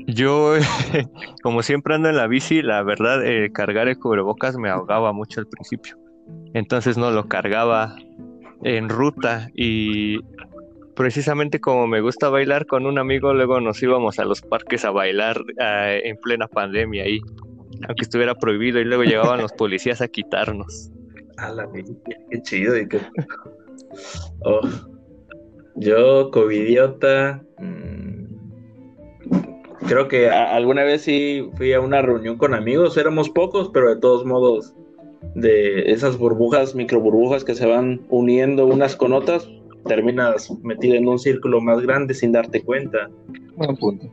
[0.08, 0.54] yo,
[1.44, 5.40] como siempre ando en la bici, la verdad, eh, cargar el cubrebocas me ahogaba mucho
[5.40, 5.98] al principio.
[6.54, 7.96] Entonces no lo cargaba
[8.64, 10.20] en ruta y
[10.96, 14.92] precisamente como me gusta bailar con un amigo, luego nos íbamos a los parques a
[14.92, 17.20] bailar eh, en plena pandemia ahí,
[17.88, 20.90] aunque estuviera prohibido y luego llegaban los policías a quitarnos.
[21.38, 22.76] A la qué chido.
[22.78, 23.00] y qué-
[24.42, 24.62] Oh.
[25.76, 27.44] Yo, covidiota.
[27.60, 28.18] mm,
[29.88, 32.98] Creo que alguna vez sí fui a una reunión con amigos.
[32.98, 34.74] Éramos pocos, pero de todos modos,
[35.36, 39.48] de esas burbujas, micro burbujas que se van uniendo unas con otras,
[39.86, 43.10] terminas metido en un círculo más grande sin darte cuenta.
[43.56, 44.12] Buen punto.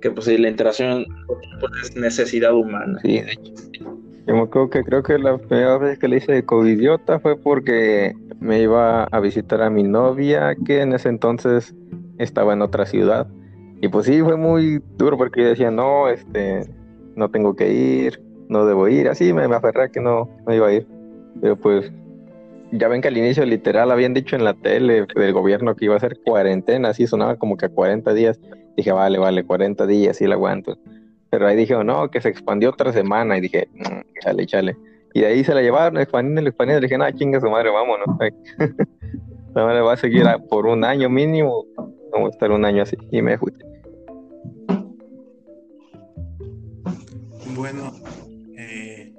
[0.00, 1.04] Que pues sí, la interacción
[1.58, 3.00] pues, es necesidad humana.
[3.02, 3.52] Sí, de hecho.
[4.26, 7.36] Yo me acuerdo que creo que la primera vez que le hice de covidiota fue
[7.36, 11.74] porque me iba a visitar a mi novia, que en ese entonces
[12.18, 13.28] estaba en otra ciudad.
[13.80, 16.68] Y pues sí, fue muy duro porque yo decía, no, este,
[17.14, 19.08] no tengo que ir, no debo ir.
[19.08, 20.86] Así me, me aferré que no, no iba a ir.
[21.40, 21.92] Pero pues,
[22.72, 25.94] ya ven que al inicio literal habían dicho en la tele del gobierno que iba
[25.94, 28.40] a ser cuarentena, así sonaba como que a 40 días.
[28.76, 30.76] Dije, vale, vale, 40 días, sí la aguanto.
[31.30, 33.36] Pero ahí dijeron, no, que se expandió otra semana.
[33.36, 34.76] Y dije, mm, chale, chale.
[35.14, 36.80] Y de ahí se la llevaron, expandiendo, expandiendo.
[36.80, 38.06] Le dije, no, chinga su madre, vámonos.
[39.54, 41.64] la madre va a seguir por un año mínimo.
[42.12, 42.96] Vamos a estar un año así.
[43.10, 43.52] Y me fui.
[47.54, 47.90] Bueno,
[48.58, 49.14] eh,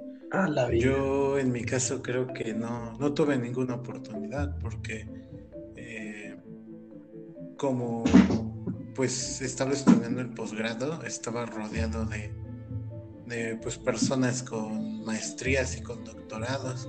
[0.78, 5.06] yo en mi caso creo que no, no tuve ninguna oportunidad porque
[5.74, 6.36] eh,
[7.56, 8.04] como
[8.98, 12.32] pues estaba estudiando el posgrado, estaba rodeado de,
[13.26, 16.88] de pues personas con maestrías y con doctorados.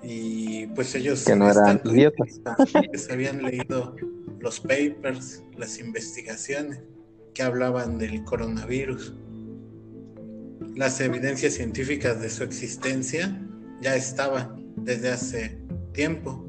[0.00, 2.40] Y pues ellos que no eran idiotas.
[2.94, 3.96] se habían leído
[4.38, 6.84] los papers, las investigaciones
[7.34, 9.12] que hablaban del coronavirus.
[10.76, 13.44] Las evidencias científicas de su existencia
[13.80, 15.58] ya estaban desde hace
[15.92, 16.43] tiempo.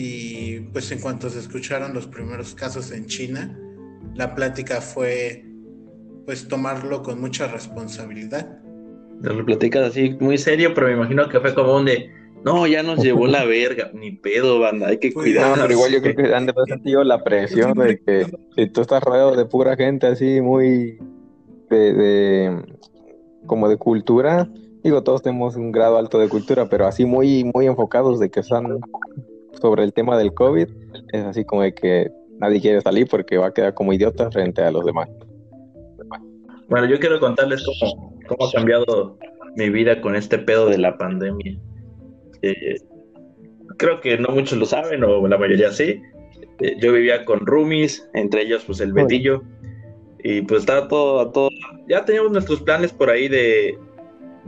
[0.00, 3.58] Y pues en cuanto se escucharon los primeros casos en China,
[4.14, 5.44] la plática fue
[6.24, 8.60] pues tomarlo con mucha responsabilidad.
[9.22, 12.12] Lo platicas así muy serio, pero me imagino que fue como un de,
[12.44, 15.56] no, ya nos llevó la verga, ni pedo, banda, hay que cuidar.
[15.56, 18.68] No, pero igual yo creo que han de haber sentido la presión de que si
[18.68, 20.96] tú estás rodeado de pura gente así muy
[21.70, 22.62] de, de
[23.46, 24.48] como de cultura,
[24.84, 28.38] digo, todos tenemos un grado alto de cultura, pero así muy, muy enfocados de que
[28.38, 28.78] están
[29.60, 30.68] sobre el tema del COVID,
[31.12, 34.62] es así como de que nadie quiere salir porque va a quedar como idiota frente
[34.62, 35.08] a los demás.
[36.68, 39.18] Bueno, yo quiero contarles cómo, cómo ha cambiado
[39.56, 41.58] mi vida con este pedo de la pandemia.
[42.42, 42.76] Eh,
[43.76, 46.00] creo que no muchos lo saben, o la mayoría sí.
[46.60, 49.42] Eh, yo vivía con roomies, entre ellos pues el Betillo,
[50.22, 51.50] y pues estaba todo, todo,
[51.88, 53.78] ya teníamos nuestros planes por ahí de,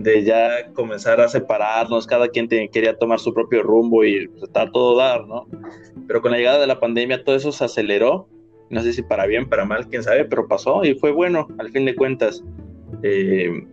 [0.02, 4.70] de ya comenzar a separarnos, cada quien quería tomar su propio rumbo y pues, está
[4.70, 5.46] todo dar, ¿no?
[6.06, 8.28] Pero con la llegada de la pandemia todo eso se aceleró,
[8.70, 11.70] no sé si para bien, para mal, quién sabe, pero pasó y fue bueno, al
[11.70, 12.42] fin de cuentas.
[13.02, 13.66] Eh,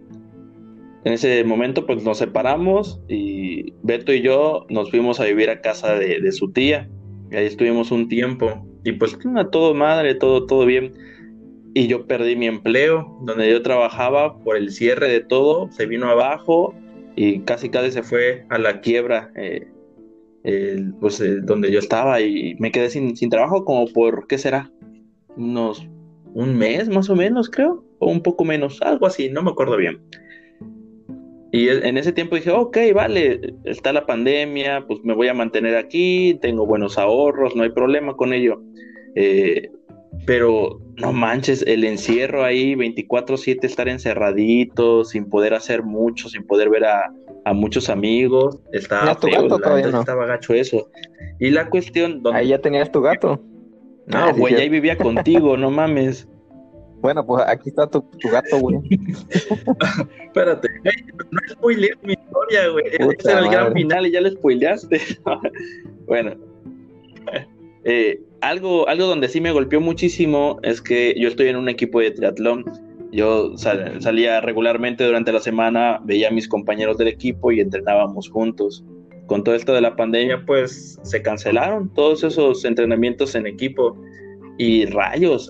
[1.03, 5.61] en ese momento pues nos separamos y Beto y yo nos fuimos a vivir a
[5.61, 6.89] casa de, su tía
[7.31, 9.17] y ahí estuvimos un tiempo y pues
[9.51, 10.93] todo madre, todo, todo bien
[11.77, 16.09] y yo perdí mi empleo, donde yo trabajaba por el cierre de todo, se vino
[16.09, 16.73] abajo
[17.15, 19.67] y casi casi se fue a la quiebra, eh,
[20.99, 24.71] pues eh, donde yo estaba y me quedé sin, sin trabajo como por, ¿qué será?
[25.35, 25.87] Unos
[26.33, 29.77] un mes más o menos, creo, o un poco menos, algo así, no me acuerdo
[29.77, 30.01] bien.
[31.51, 35.35] Y e, en ese tiempo dije, ok, vale, está la pandemia, pues me voy a
[35.35, 38.63] mantener aquí, tengo buenos ahorros, no hay problema con ello.
[39.13, 39.69] Eh,
[40.25, 46.69] pero no manches, el encierro ahí 24/7, estar encerradito, sin poder hacer mucho, sin poder
[46.69, 47.11] ver a,
[47.53, 50.89] muchos amigos, estaba feo, estaba gacho eso.
[51.39, 52.21] Y la cuestión...
[52.33, 53.41] Ahí ya tenías tu gato.
[54.07, 56.27] No, güey, ahí vivía contigo, no mames.
[56.99, 58.79] Bueno, pues aquí está tu, gato, güey.
[60.25, 60.67] Espérate,
[61.31, 62.85] no spoilees mi historia, güey.
[62.87, 64.99] Ese era el gran final y ya lo spoileaste.
[66.07, 66.35] bueno,
[67.83, 71.99] eh, algo, algo donde sí me golpeó muchísimo es que yo estoy en un equipo
[71.99, 72.65] de triatlón.
[73.11, 78.83] Yo salía regularmente durante la semana, veía a mis compañeros del equipo y entrenábamos juntos.
[79.27, 83.97] Con todo esto de la pandemia, pues se cancelaron todos esos entrenamientos en equipo
[84.57, 85.49] y rayos.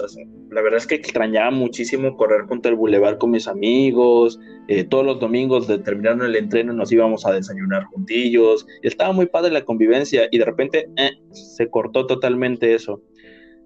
[0.51, 4.39] La verdad es que extrañaba muchísimo correr junto al bulevar con mis amigos.
[4.67, 8.65] Eh, todos los domingos de terminar el entreno nos íbamos a desayunar juntillos.
[8.81, 13.01] Estaba muy padre la convivencia y de repente eh, se cortó totalmente eso.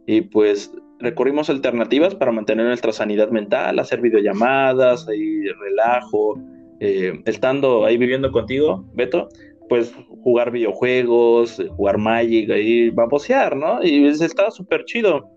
[0.08, 6.39] Y pues recorrimos alternativas para mantener nuestra sanidad mental, hacer videollamadas, ahí relajo.
[6.80, 9.30] Eh, estando ahí viviendo contigo, Beto,
[9.70, 13.84] pues jugar videojuegos, jugar Magic, ahí babosear, ¿no?
[13.84, 15.30] Y estaba súper chido.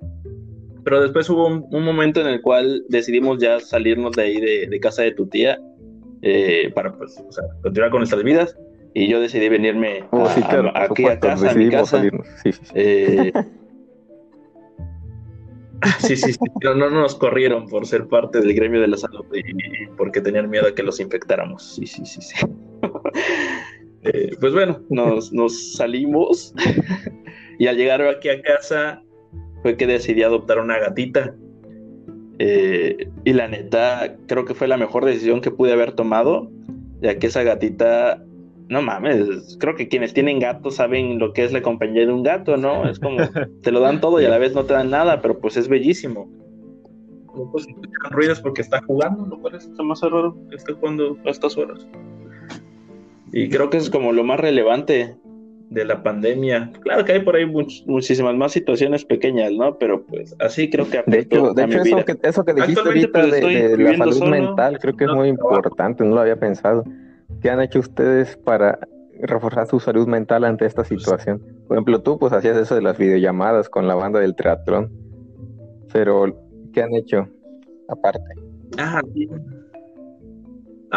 [0.85, 5.03] Pero después hubo un, momento en el cual decidimos ya salirnos de ahí de, casa
[5.03, 5.59] de tu tía
[6.23, 8.57] eh, para pues, o sea, continuar con nuestras vidas.
[8.97, 10.29] Y yo decidí venirme oh,
[10.75, 12.01] aquí a casa, a mi casa.
[12.42, 13.33] Sí, sí, eh,
[15.99, 19.40] sí, sí, No, no, nos corrieron por ser parte del gremio de la salud y,
[19.40, 21.75] y porque tenían miedo a que los infectáramos.
[21.75, 22.47] Sí, sí, sí, sí.
[24.05, 26.53] Eh, pues bueno, nos, salimos
[27.59, 29.03] y al llegar aquí a casa
[29.64, 31.35] fue que decidí adoptar una gatita.
[32.38, 36.50] Eh, y la neta, creo que fue la mejor decisión que pude haber tomado,
[37.00, 38.22] ya que esa gatita,
[38.68, 42.22] no mames, creo que quienes tienen gatos saben lo que es la compañía de un
[42.22, 42.87] gato, ¿no?
[42.87, 43.16] Es como,
[43.62, 45.66] te lo dan todo y a la vez no te dan nada, pero pues es
[45.66, 46.31] bellísimo.
[47.50, 47.66] Pues
[48.11, 51.88] ruidos porque está jugando, lo cual es más raro que esté jugando a estas horas.
[53.33, 55.16] Y creo que es como lo más relevante
[55.74, 56.70] de la pandemia.
[56.80, 59.76] Claro que hay por ahí muchísimas más situaciones pequeñas, ¿no?
[59.76, 63.20] Pero pues así creo que De hecho, de hecho eso, que, eso que dijiste ahorita
[63.20, 66.84] pues, de, la salud mental creo que es muy importante, no lo había pensado.
[67.42, 68.78] ¿Qué han hecho ustedes para
[69.20, 71.42] reforzar su salud mental ante esta situación?
[71.66, 74.92] Por ejemplo, tú pues hacías eso de las videollamadas con la banda del triatlón,
[75.92, 76.40] pero
[76.72, 77.28] ¿qué han hecho
[77.88, 78.22] aparte?
[78.78, 79.28] Ah, sí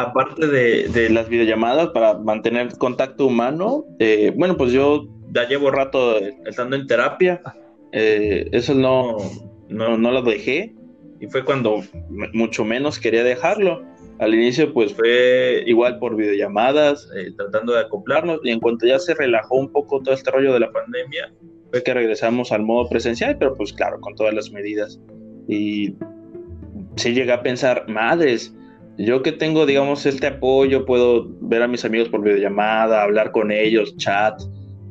[0.02, 6.18] aparte de, las videollamadas para mantener contacto humano, eh, bueno, pues yo ya llevo rato
[6.46, 7.42] estando en terapia,
[7.92, 9.18] eh, eso no,
[9.70, 10.76] no, no lo dejé
[11.20, 11.84] y fue cuando
[12.34, 13.84] mucho menos quería dejarlo.
[14.20, 18.98] Al inicio pues fue igual por videollamadas, eh, tratando de acoplarnos y en cuanto ya
[19.00, 21.32] se relajó un poco todo este rollo de la pandemia,
[21.70, 25.00] fue que regresamos al modo presencial, pero pues claro, con todas las medidas.
[25.48, 25.96] Y
[26.96, 28.56] sí llegué a pensar, madres,
[28.98, 33.52] yo que tengo, digamos, este apoyo, puedo ver a mis amigos por videollamada, hablar con
[33.52, 34.42] ellos, chat,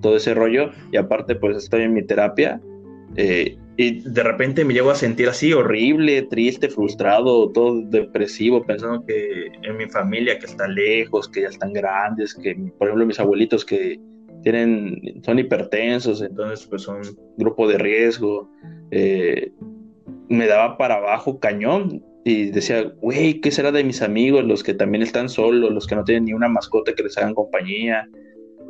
[0.00, 2.60] todo ese rollo, y aparte pues estoy en mi terapia,
[3.16, 9.04] eh, y de repente me llego a sentir así horrible, triste, frustrado, todo depresivo, pensando
[9.04, 13.20] que en mi familia que está lejos, que ya están grandes, que por ejemplo mis
[13.20, 14.00] abuelitos que
[14.42, 17.02] tienen, son hipertensos, entonces pues son
[17.36, 18.50] grupo de riesgo,
[18.92, 19.52] eh,
[20.28, 24.74] me daba para abajo cañón, y decía, güey, ¿qué será de mis amigos, los que
[24.74, 28.08] también están solos, los que no tienen ni una mascota que les hagan compañía,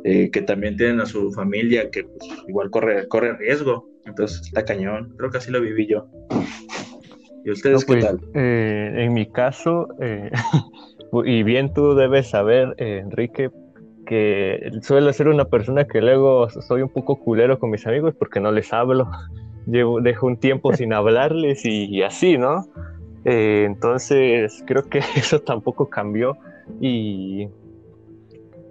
[0.03, 3.89] eh, que también tienen a su familia que pues, igual corre, corre riesgo?
[4.05, 6.05] Entonces está cañón, creo que así lo viví yo.
[7.45, 8.19] ¿Y ustedes qué pues, tal?
[8.35, 10.29] Eh, en mi caso, eh,
[11.25, 13.49] y bien tú debes saber, Enrique,
[14.05, 18.39] que suelo ser una persona que luego soy un poco culero con mis amigos porque
[18.39, 19.09] no les hablo.
[19.65, 22.67] Llevo, dejo un tiempo sin hablarles y así, ¿no?
[23.29, 26.37] Eh, entonces creo que eso tampoco cambió
[26.79, 27.49] y,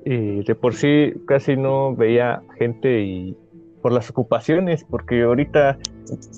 [0.04, 3.36] de por sí casi no veía gente y
[3.82, 5.78] por las ocupaciones, porque ahorita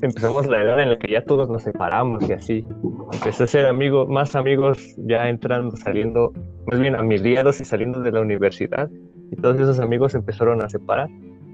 [0.03, 2.67] empezamos la edad en la que ya todos nos separamos y así.
[3.13, 6.33] Empecé a ser amigos, más amigos ya entrando, saliendo,
[6.67, 8.91] más bien amiliados y saliendo de la universidad
[9.31, 11.09] y todos esos amigos empezaron a separar.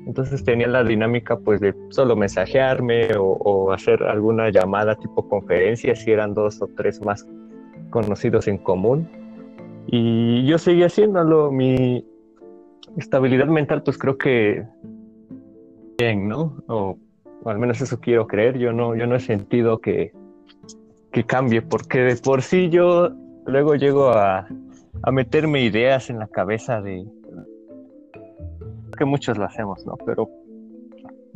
[0.06, 6.10] Entonces tenía la dinámica pues de solo mensajearme o, hacer alguna llamada tipo conferencia si
[6.10, 7.26] eran dos o tres más
[7.90, 9.08] conocidos en común.
[9.86, 11.50] Y yo seguía haciéndolo.
[11.50, 12.04] Mi
[12.96, 14.64] estabilidad mental pues creo que
[15.98, 16.62] bien, ¿no?
[16.68, 16.98] O,
[17.46, 18.58] al menos eso quiero creer.
[18.58, 20.12] Yo no, yo no he sentido que,
[21.12, 23.10] que cambie porque de por sí yo
[23.46, 24.46] luego llego a,
[25.02, 27.06] a meterme ideas en la cabeza de
[28.94, 29.96] que muchos lo hacemos, ¿no?
[30.04, 30.28] Pero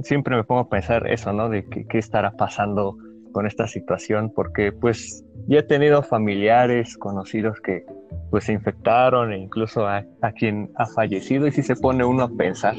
[0.02, 1.48] siempre me pongo a pensar eso, ¿no?
[1.48, 2.96] De qué estará pasando
[3.32, 7.84] con esta situación, porque pues ya he tenido familiares, conocidos que
[8.30, 10.04] pues se infectaron e incluso a,
[10.36, 12.76] quien ha fallecido y si se pone uno a pensar.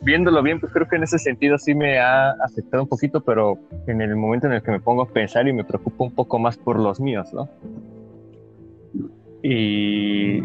[0.00, 3.58] viéndolo bien, pues creo que en ese sentido sí me ha afectado un poquito, pero
[3.86, 6.38] en el momento en el que me pongo a pensar y me preocupo un poco
[6.38, 7.48] más por los míos, ¿no?
[9.42, 10.42] Y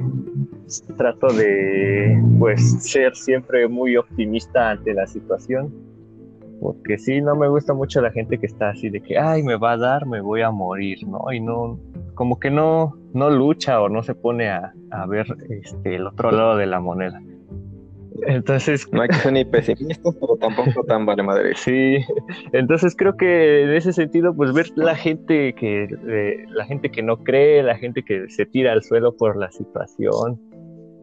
[0.98, 5.74] trato de pues ser siempre muy optimista ante la situación
[6.62, 9.58] porque sí no me gusta mucho la gente que está así de que ay me
[9.58, 11.80] va a dar me voy a morir no y no
[12.14, 16.32] como que no no lucha o no se pone a, a ver este el otro
[16.32, 17.22] lado de la moneda
[18.24, 18.88] entonces.
[18.92, 21.54] No hay que ser ni pesimistas, pero tampoco tan vale madre.
[21.66, 21.98] Sí.
[22.54, 27.02] Entonces creo que en ese sentido, pues ver la gente que, eh, la gente que
[27.02, 30.40] no cree, la gente que se tira al suelo por la situación.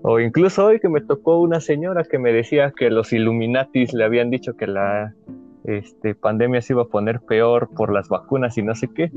[0.02, 4.04] O incluso hoy que me tocó una señora que me decía que los Illuminatis le
[4.04, 5.14] habían dicho que la
[5.64, 9.10] este, pandemia se iba a poner peor por las vacunas y no sé qué.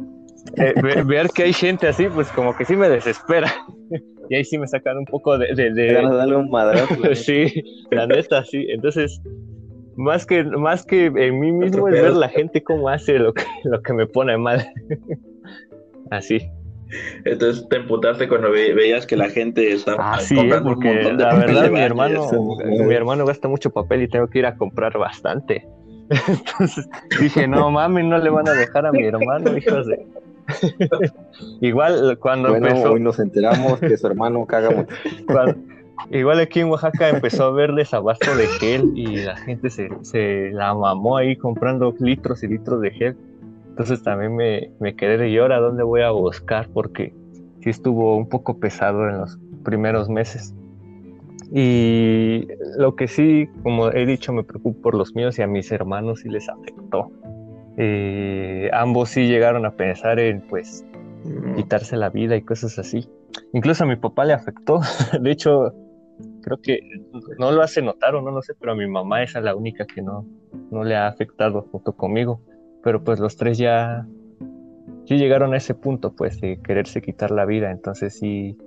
[0.57, 3.51] Eh, ver que hay gente así, pues como que sí me desespera.
[4.29, 5.53] y ahí sí me sacan un poco de...
[5.55, 5.93] de, de...
[5.93, 6.95] darle un madrazo.
[7.15, 8.65] sí, la neta, sí.
[8.69, 9.21] Entonces,
[9.95, 13.43] más que, más que en mí mismo es ver la gente cómo hace lo que,
[13.63, 14.65] lo que me pone mal.
[16.11, 16.49] así.
[17.25, 21.79] Entonces te emputaste cuando veías que la gente estaba ah, sí, porque la verdad mi
[21.79, 22.29] hermano,
[22.63, 25.67] mi hermano gasta mucho papel y tengo que ir a comprar bastante.
[26.27, 26.87] Entonces
[27.19, 30.05] dije, no mami, no le van a dejar a mi hermano, hijos de.
[31.61, 32.91] Igual cuando bueno, empezó...
[32.91, 34.95] hoy nos enteramos que su hermano caga mucho.
[36.11, 40.51] Igual aquí en Oaxaca empezó a ver desabasto de gel y la gente se, se,
[40.51, 43.17] la mamó ahí comprando litros y litros de gel.
[43.69, 47.13] Entonces también me, me quedé de llora dónde voy a buscar porque
[47.61, 50.53] sí estuvo un poco pesado en los primeros meses.
[51.51, 55.71] Y lo que sí, como he dicho, me preocupo por los míos y a mis
[55.71, 57.11] hermanos sí les afectó.
[57.77, 60.85] Eh, ambos sí llegaron a pensar en, pues,
[61.23, 61.55] mm.
[61.55, 63.07] quitarse la vida y cosas así.
[63.53, 64.79] Incluso a mi papá le afectó.
[65.21, 65.73] De hecho,
[66.41, 66.79] creo que
[67.37, 69.55] no lo hace notar o no lo sé, pero a mi mamá esa es la
[69.55, 70.25] única que no,
[70.71, 72.41] no le ha afectado junto conmigo.
[72.83, 74.07] Pero pues los tres ya,
[75.05, 77.71] sí llegaron a ese punto, pues, de quererse quitar la vida.
[77.71, 78.57] Entonces sí,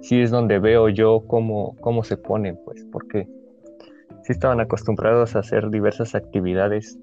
[0.00, 3.26] sí es donde veo yo cómo, cómo se ponen, pues, porque
[4.22, 6.98] sí estaban acostumbrados a hacer diversas actividades.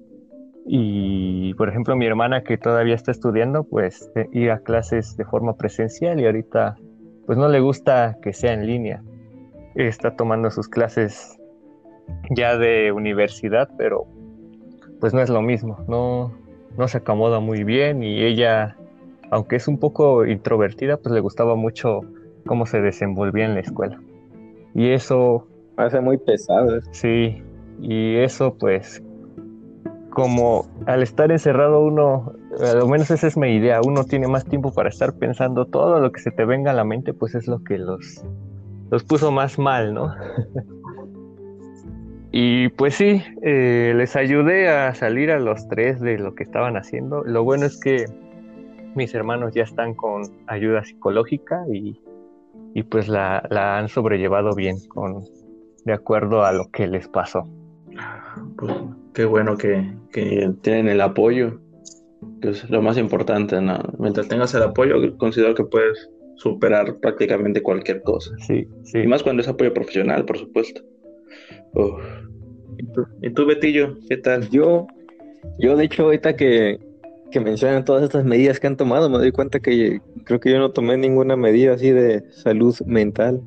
[0.64, 5.24] Y, por ejemplo, mi hermana que todavía está estudiando, pues, eh, ir a clases de
[5.24, 6.76] forma presencial y ahorita,
[7.26, 9.02] pues, no le gusta que sea en línea.
[9.74, 11.38] Está tomando sus clases
[12.30, 14.06] ya de universidad, pero
[15.00, 16.32] pues no es lo mismo, no,
[16.76, 18.76] no se acomoda muy bien y ella,
[19.30, 22.00] aunque es un poco introvertida, pues le gustaba mucho
[22.46, 24.00] cómo se desenvolvía en la escuela.
[24.74, 25.46] Y eso...
[25.76, 26.80] Hace muy pesado.
[26.92, 27.42] Sí,
[27.80, 29.02] y eso pues
[30.12, 34.44] como al estar encerrado uno, a lo menos esa es mi idea, uno tiene más
[34.44, 37.48] tiempo para estar pensando todo lo que se te venga a la mente, pues es
[37.48, 38.24] lo que los,
[38.90, 40.14] los puso más mal, ¿no?
[42.30, 46.76] y pues sí, eh, les ayudé a salir a los tres de lo que estaban
[46.76, 47.24] haciendo.
[47.24, 48.04] Lo bueno es que
[48.94, 51.98] mis hermanos ya están con ayuda psicológica y,
[52.74, 55.24] y pues la, la, han sobrellevado bien con
[55.84, 57.48] de acuerdo a lo que les pasó.
[58.56, 58.72] Pues
[59.14, 61.60] qué bueno que, que tienen el apoyo,
[62.40, 63.78] que es lo más importante, ¿no?
[63.98, 68.32] Mientras tengas el apoyo, considero que puedes superar prácticamente cualquier cosa.
[68.38, 69.00] Sí, sí.
[69.00, 70.82] Y más cuando es apoyo profesional, por supuesto.
[71.74, 72.00] Uf.
[72.78, 74.48] ¿Y, tú, ¿Y tú, Betillo, qué tal?
[74.50, 74.86] Yo,
[75.58, 76.78] yo de hecho, ahorita que,
[77.30, 80.58] que mencionan todas estas medidas que han tomado, me doy cuenta que creo que yo
[80.58, 83.42] no tomé ninguna medida así de salud mental.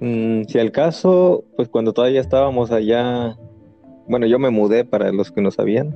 [0.00, 3.36] Mm, si al caso, pues cuando todavía estábamos allá,
[4.08, 5.94] bueno, yo me mudé para los que no sabían,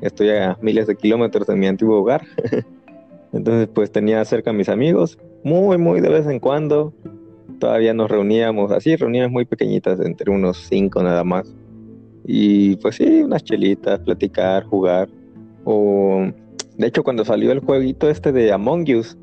[0.00, 2.26] estoy a miles de kilómetros de mi antiguo hogar,
[3.32, 6.92] entonces pues tenía cerca a mis amigos, muy, muy de vez en cuando,
[7.58, 11.54] todavía nos reuníamos así, reuniones muy pequeñitas, entre unos cinco nada más,
[12.26, 15.08] y pues sí, unas chelitas, platicar, jugar,
[15.64, 16.26] o
[16.76, 19.16] de hecho cuando salió el jueguito este de Among Us,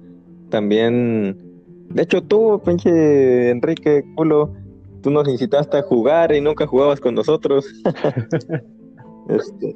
[0.50, 1.52] también
[1.94, 4.54] de hecho, tú, pinche Enrique, culo,
[5.02, 7.66] tú nos incitaste a jugar y nunca jugabas con nosotros.
[9.30, 9.76] este.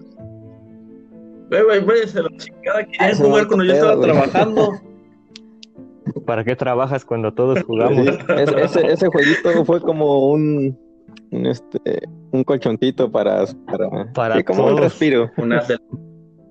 [1.49, 4.71] Güey, güey, güey, se lo chingada, querían jugar cuando yo estaba trabajando.
[6.25, 8.05] ¿Para qué trabajas cuando todos jugamos?
[8.05, 8.11] Sí,
[8.61, 10.77] ese, ese, jueguito fue como un,
[11.31, 13.45] un, este, un colchoncito para...
[13.65, 14.73] Para, para como todos.
[14.73, 15.31] un respiro.
[15.37, 15.61] Una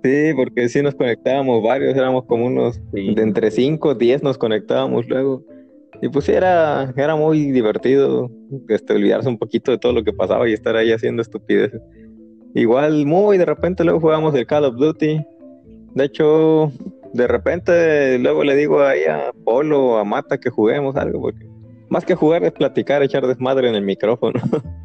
[0.04, 3.14] Sí, porque sí nos conectábamos varios, éramos como unos Sí.
[3.14, 5.42] de entre 5, 10 nos conectábamos luego.
[6.02, 8.30] Y pues era, era muy divertido
[8.68, 11.80] este, olvidarse un poquito de todo lo que pasaba y estar ahí haciendo estupideces.
[12.54, 15.20] Igual, muy de repente luego jugamos el Call of Duty.
[15.94, 16.72] De hecho,
[17.12, 21.46] de repente luego le digo ahí a Polo o a Mata que juguemos algo, porque
[21.88, 24.40] más que jugar es platicar, echar desmadre en el micrófono.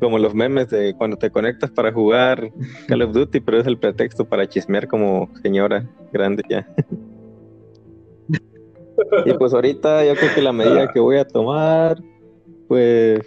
[0.00, 2.52] como los memes de cuando te conectas para jugar
[2.86, 6.66] Call of Duty, pero es el pretexto para chismear como señora grande ya.
[9.24, 11.98] y pues ahorita yo creo que la medida que voy a tomar,
[12.68, 13.20] pues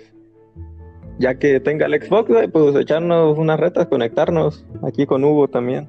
[1.19, 5.87] ya que tenga el Xbox, pues echarnos unas retas, conectarnos aquí con Hugo también.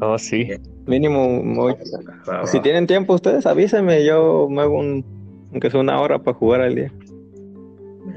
[0.00, 0.48] Oh, sí.
[0.86, 1.74] Mínimo, muy-
[2.44, 5.04] si tienen tiempo ustedes avísenme, yo me hago un,
[5.52, 6.92] aunque sea una hora para jugar al día.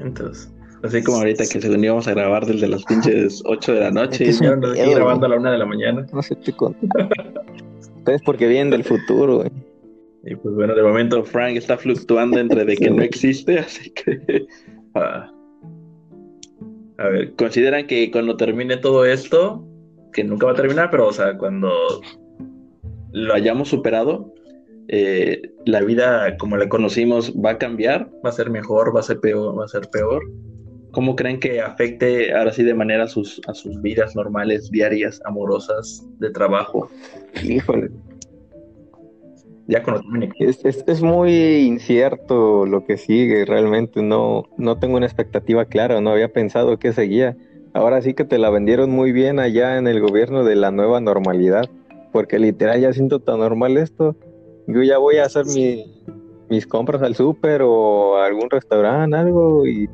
[0.00, 0.50] Entonces,
[0.82, 4.24] así como ahorita que según íbamos a grabar desde las pinches 8 de la noche
[4.24, 6.06] y Es que un ando aquí pedo, grabando a la 1 de la mañana.
[6.12, 6.74] No sé, te con...
[7.98, 9.50] Ustedes porque vienen del futuro, güey.
[10.24, 14.46] Y pues bueno, de momento Frank está fluctuando entre de que no existe, así que...
[14.94, 15.32] ah.
[16.98, 19.66] a ver, ¿consideran que cuando termine todo esto,
[20.12, 21.72] que nunca va a terminar, pero o sea, cuando
[23.10, 24.32] lo hayamos superado,
[24.88, 29.04] eh, la vida como la conocimos va a cambiar, va a ser mejor, va a
[29.04, 30.22] ser peor, va a ser peor?
[30.92, 35.20] ¿Cómo creen que afecte ahora sí de manera a sus, a sus vidas normales, diarias,
[35.24, 36.90] amorosas, de trabajo?
[37.42, 37.90] Híjole.
[39.68, 40.30] Ya termine.
[40.38, 41.32] Es, es, es muy
[41.66, 46.92] incierto lo que sigue, realmente no, no tengo una expectativa clara, no había pensado que
[46.92, 47.36] seguía.
[47.74, 51.00] Ahora sí que te la vendieron muy bien allá en el gobierno de la nueva
[51.00, 51.70] normalidad,
[52.12, 54.16] porque literal ya siento tan normal esto.
[54.66, 55.84] Yo ya voy a hacer mi,
[56.50, 59.88] mis compras al súper o a algún restaurante, algo, y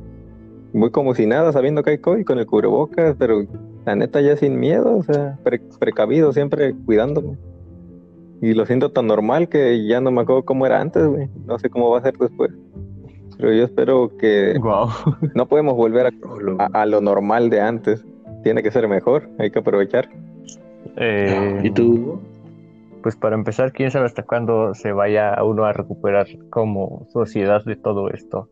[0.72, 3.44] voy como si nada, sabiendo que hay COVID con el cubrebocas, pero
[3.86, 7.38] la neta ya sin miedo, o sea, pre- precavido, siempre cuidándome.
[8.40, 11.28] Y lo siento tan normal que ya no me acuerdo cómo era antes, güey.
[11.46, 12.50] No sé cómo va a ser después.
[13.36, 14.88] Pero yo espero que Wow.
[15.34, 18.04] no podemos volver a, lo- a- a lo normal de antes.
[18.44, 20.08] Tiene que ser mejor, hay que aprovechar.
[20.96, 22.20] Eh, ¿Y tú?
[23.02, 27.76] Pues para empezar, quién sabe hasta cuándo se vaya uno a recuperar como sociedad de
[27.76, 28.48] todo esto.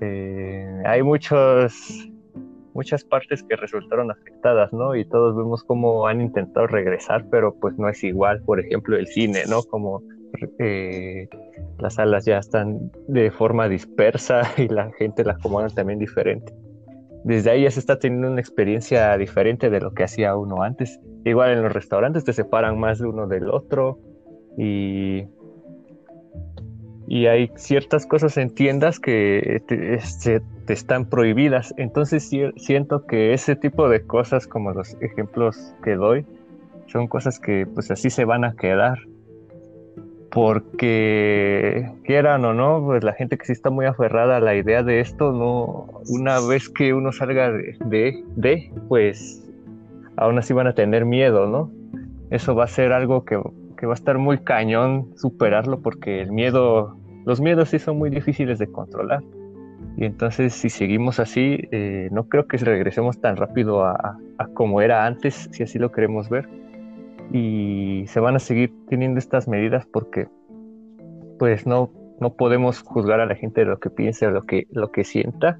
[0.00, 2.08] eh, hay muchos,
[2.78, 4.94] muchas partes que resultaron afectadas, ¿no?
[4.94, 8.40] Y todos vemos cómo han intentado regresar, pero pues no es igual.
[8.44, 9.64] Por ejemplo, el cine, ¿no?
[9.64, 10.04] Como
[10.60, 11.28] eh,
[11.80, 16.54] las salas ya están de forma dispersa y la gente la acomoda también diferente.
[17.24, 21.00] Desde ahí ya se está teniendo una experiencia diferente de lo que hacía uno antes.
[21.24, 23.98] Igual en los restaurantes te separan más de uno del otro
[24.56, 25.24] y
[27.08, 31.72] y hay ciertas cosas en tiendas que te, este, te están prohibidas.
[31.78, 36.26] Entonces siento que ese tipo de cosas, como los ejemplos que doy,
[36.86, 38.98] son cosas que pues así se van a quedar.
[40.30, 44.82] Porque quieran o no, pues la gente que sí está muy aferrada a la idea
[44.82, 49.42] de esto, no, una vez que uno salga de, de, de pues
[50.16, 51.70] aún así van a tener miedo, ¿no?
[52.30, 53.40] Eso va a ser algo que
[53.78, 58.10] que va a estar muy cañón superarlo porque el miedo, los miedos sí son muy
[58.10, 59.22] difíciles de controlar.
[59.96, 64.18] Y entonces si seguimos así, eh, no creo que regresemos tan rápido a,
[64.54, 66.48] como era antes, si así lo queremos ver.
[67.32, 70.28] Y se van a seguir teniendo estas medidas porque
[71.38, 74.66] pues no, no podemos juzgar a la gente de lo que piense o lo que,
[74.70, 75.58] lo que sienta.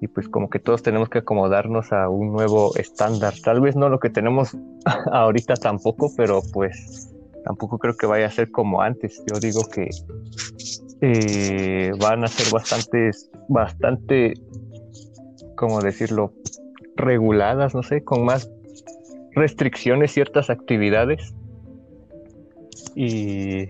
[0.00, 3.32] Y pues como que todos tenemos que acomodarnos a un nuevo estándar.
[3.42, 4.56] Tal vez no lo que tenemos
[5.10, 7.15] ahorita tampoco, pero pues
[7.46, 9.22] tampoco creo que vaya a ser como antes.
[9.32, 9.88] Yo digo que
[11.00, 14.34] eh, van a ser bastantes, bastante,
[15.54, 16.32] ¿cómo decirlo?
[16.96, 18.50] Reguladas, no sé, con más
[19.30, 21.34] restricciones ciertas actividades.
[22.96, 23.68] Y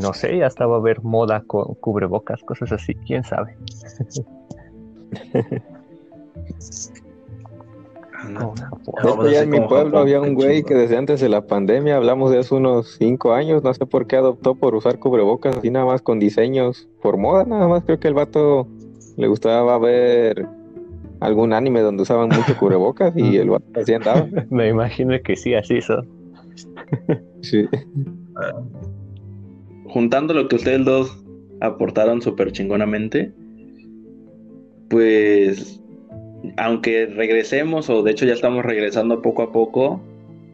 [0.00, 3.56] no sé, hasta va a haber moda con cubrebocas, cosas así, quién sabe.
[8.24, 12.54] en mi pueblo había un güey que desde antes de la pandemia, hablamos de hace
[12.54, 16.18] unos cinco años, no sé por qué adoptó por usar cubrebocas así nada más con
[16.18, 18.66] diseños por moda, nada más creo que el vato
[19.16, 20.46] le gustaba ver
[21.20, 24.26] algún anime donde usaban mucho cubrebocas y el vato así andaba.
[24.50, 26.08] Me imagino que sí, así son.
[27.42, 27.66] sí.
[29.86, 31.24] Juntando lo que ustedes dos
[31.60, 33.32] aportaron súper chingonamente,
[34.88, 35.80] pues
[36.56, 40.00] aunque regresemos, o de hecho ya estamos regresando poco a poco,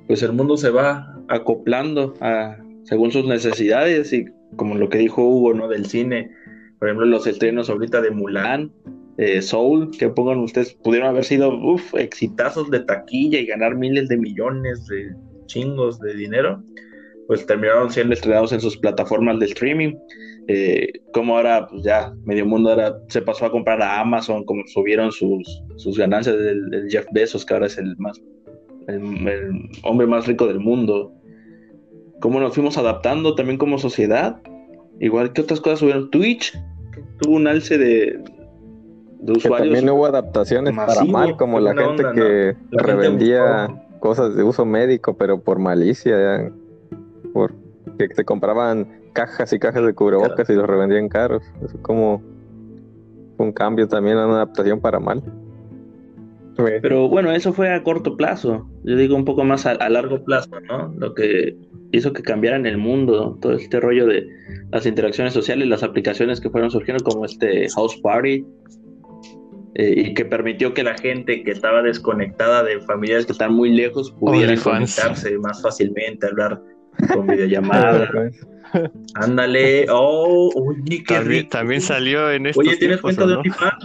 [0.07, 4.27] pues el mundo se va acoplando a, según sus necesidades y
[4.57, 5.69] como lo que dijo Hugo, ¿no?
[5.69, 6.31] Del cine,
[6.79, 8.71] por ejemplo, los estrenos ahorita de Mulan,
[9.17, 14.09] eh, Soul, que pongan ustedes, pudieron haber sido, uff, exitazos de taquilla y ganar miles
[14.09, 15.15] de millones de
[15.47, 16.63] chingos de dinero,
[17.27, 19.95] pues terminaron siendo estrenados en sus plataformas de streaming.
[20.47, 24.63] Eh, como ahora, pues ya medio mundo ahora se pasó a comprar a Amazon, como
[24.67, 28.21] subieron sus, sus ganancias del, Jeff Bezos, que ahora es el más
[28.89, 31.13] el, hombre más rico del mundo.
[32.21, 34.41] Cómo nos fuimos adaptando también como sociedad.
[35.01, 36.11] Igual que otras cosas subieron.
[36.11, 36.59] Twitch
[37.21, 38.21] tuvo un alce de,
[39.21, 39.75] de usuarios.
[39.75, 45.41] también hubo adaptaciones para mal, como la gente que revendía cosas de uso médico, pero
[45.41, 46.53] por malicia,
[47.33, 47.55] por
[47.99, 51.43] que se compraban cajas y cajas de cubrebocas y los revendían caros.
[51.65, 52.23] Es como
[53.39, 55.23] un cambio también, una adaptación para mal.
[56.57, 58.69] Pero bueno, eso fue a corto plazo.
[58.85, 60.95] Yo digo un poco más a, largo plazo, ¿no?
[60.99, 61.57] Lo que
[61.91, 64.29] hizo que cambiara en el mundo todo este rollo de
[64.71, 68.45] las interacciones sociales, las aplicaciones que fueron surgiendo como este House Party,
[69.77, 73.71] eh, y que permitió que la gente que estaba desconectada de familiares que están muy
[73.71, 76.63] lejos pudiera conectarse más fácilmente, hablar
[77.13, 78.09] con videollamada.
[79.15, 82.61] Ándale, oh, oye, qué también, también salió en este.
[82.61, 83.85] Oye, ¿tienes cuenta de OnlyFans,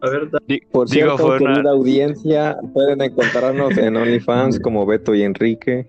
[0.00, 0.30] A ver,
[0.70, 5.86] Por cierto, digo, querida audiencia, pueden encontrarnos en OnlyFans como Beto y Enrique.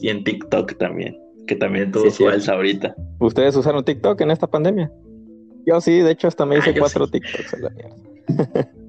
[0.00, 2.94] y en TikTok también, que también todo sí, su ahorita.
[3.18, 4.90] ¿Ustedes usaron TikTok en esta pandemia?
[5.66, 8.72] Yo sí, de hecho hasta me hice ah, cuatro TikToks en la mierda.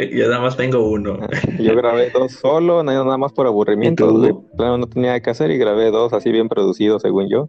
[0.12, 1.18] Yo nada más tengo uno.
[1.58, 4.10] Yo grabé dos solo, nada más por aburrimiento.
[4.56, 7.48] no tenía que hacer y grabé dos así bien producidos, según yo,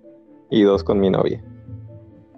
[0.49, 1.43] y dos con mi novia.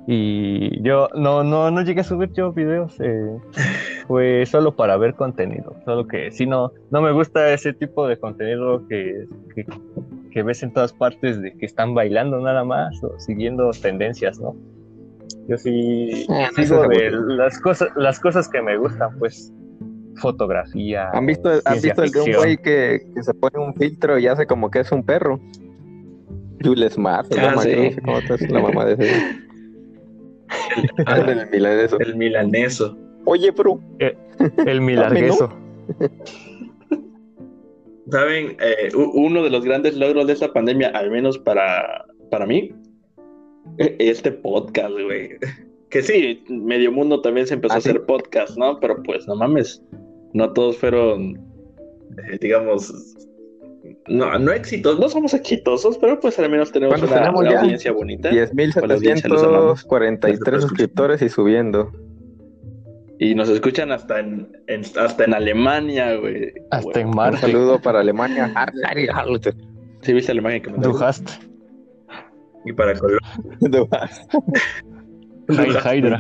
[0.05, 3.37] Y yo no, no, no llegué a subir yo videos, eh,
[4.07, 5.75] fue solo para ver contenido.
[5.85, 9.25] Solo que si no, no me gusta ese tipo de contenido que,
[10.31, 14.55] que, ves en todas partes de que están bailando nada más o siguiendo tendencias, ¿no?
[15.47, 19.53] Yo sí ah, sigo de las cosas, las cosas que me gustan, pues
[20.17, 21.09] fotografía.
[21.13, 24.27] ¿Han visto, ¿han visto el de un güey que, que, se pone un filtro y
[24.27, 25.39] hace como que es un perro?
[26.63, 27.95] Jules Smart, ah, sí.
[28.03, 29.11] no sé la mamá de ese.
[31.07, 31.99] el, el, milaneso.
[31.99, 32.97] El milaneso.
[33.25, 33.79] Oye, bro.
[33.99, 34.15] Eh,
[34.65, 35.49] el milaneso.
[38.09, 42.71] Saben, eh, uno de los grandes logros de esta pandemia, al menos para, para mí,
[43.77, 45.31] e-, este podcast, güey.
[45.89, 47.89] Que sí, medio mundo también se empezó ¿Ah, a sí?
[47.89, 48.79] hacer podcast, ¿no?
[48.79, 49.79] Pero pues no mames,
[50.33, 51.35] no todos fueron,
[52.31, 52.93] eh, digamos,
[54.07, 57.59] no, no exitosos, no somos exitosos, pero pues al menos tenemos ¿Cuántos una, tenemos una
[57.61, 58.29] audiencia bonita.
[58.29, 59.85] Con la audiencia los amamos.
[59.85, 61.91] 10.743 suscriptores y subiendo.
[63.19, 66.51] Y nos escuchan hasta en, en- hasta en Alemania, güey.
[66.71, 67.01] Hasta Güey.
[67.01, 67.37] en Un Marte.
[67.41, 68.53] saludo para Alemania.
[70.01, 71.29] Sí, viste Alemania que me Du hast.
[72.65, 73.21] Y para Colombia.
[75.47, 76.19] Heil Hydra.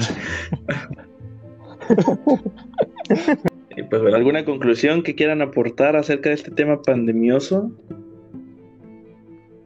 [3.89, 7.71] Pues bueno, ¿alguna conclusión que quieran aportar acerca de este tema pandemioso?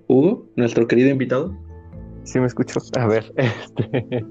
[0.08, 1.56] Hugo, nuestro querido invitado.
[2.24, 2.80] Sí, me escucho.
[2.98, 4.26] A ver, este.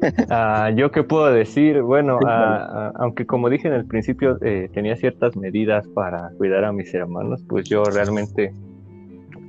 [0.30, 4.68] ah, yo qué puedo decir, bueno, ah, ah, aunque como dije en el principio eh,
[4.72, 8.52] tenía ciertas medidas para cuidar a mis hermanos, pues yo realmente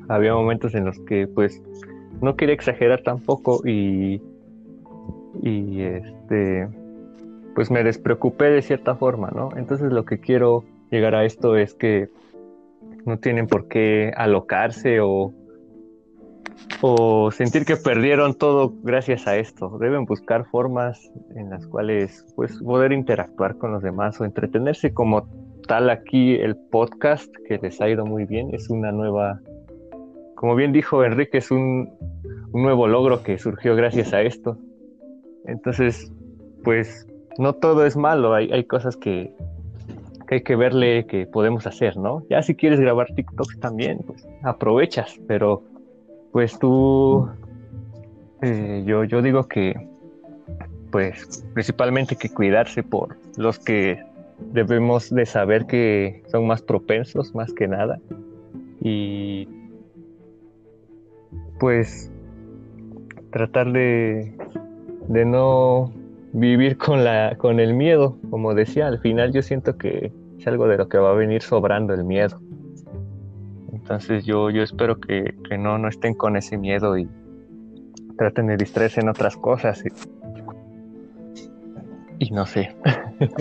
[0.09, 1.61] había momentos en los que pues
[2.21, 4.21] no quería exagerar tampoco y
[5.41, 6.67] y este
[7.55, 9.49] pues me despreocupé de cierta forma, ¿no?
[9.55, 12.09] Entonces lo que quiero llegar a esto es que
[13.05, 15.33] no tienen por qué alocarse o
[16.81, 19.77] o sentir que perdieron todo gracias a esto.
[19.79, 25.27] Deben buscar formas en las cuales pues poder interactuar con los demás o entretenerse como
[25.67, 29.39] tal aquí el podcast que les ha ido muy bien es una nueva
[30.35, 31.93] como bien dijo Enrique es un,
[32.51, 34.57] un nuevo logro que surgió gracias a esto.
[35.45, 36.11] Entonces,
[36.63, 39.33] pues no todo es malo, hay, cosas que,
[40.27, 42.23] que hay que verle que podemos hacer, ¿no?
[42.29, 45.63] Ya si quieres grabar TikToks también, pues aprovechas, pero
[46.31, 47.29] pues tú,
[48.41, 49.87] eh, yo, yo digo que,
[50.91, 54.03] pues principalmente que cuidarse por los que
[54.51, 57.99] debemos de saber que son más propensos, más que nada.
[58.81, 59.47] Y
[61.59, 62.11] pues
[63.31, 64.35] tratar de,
[65.07, 65.91] de no
[66.33, 70.67] vivir con la con el miedo, como decía, al final yo siento que es algo
[70.67, 72.39] de lo que va a venir sobrando el miedo.
[73.73, 77.09] Entonces yo, yo espero que, que no, no estén con ese miedo y
[78.17, 79.83] traten de distraerse en otras cosas.
[79.85, 79.89] Y,
[82.25, 82.75] y no sé.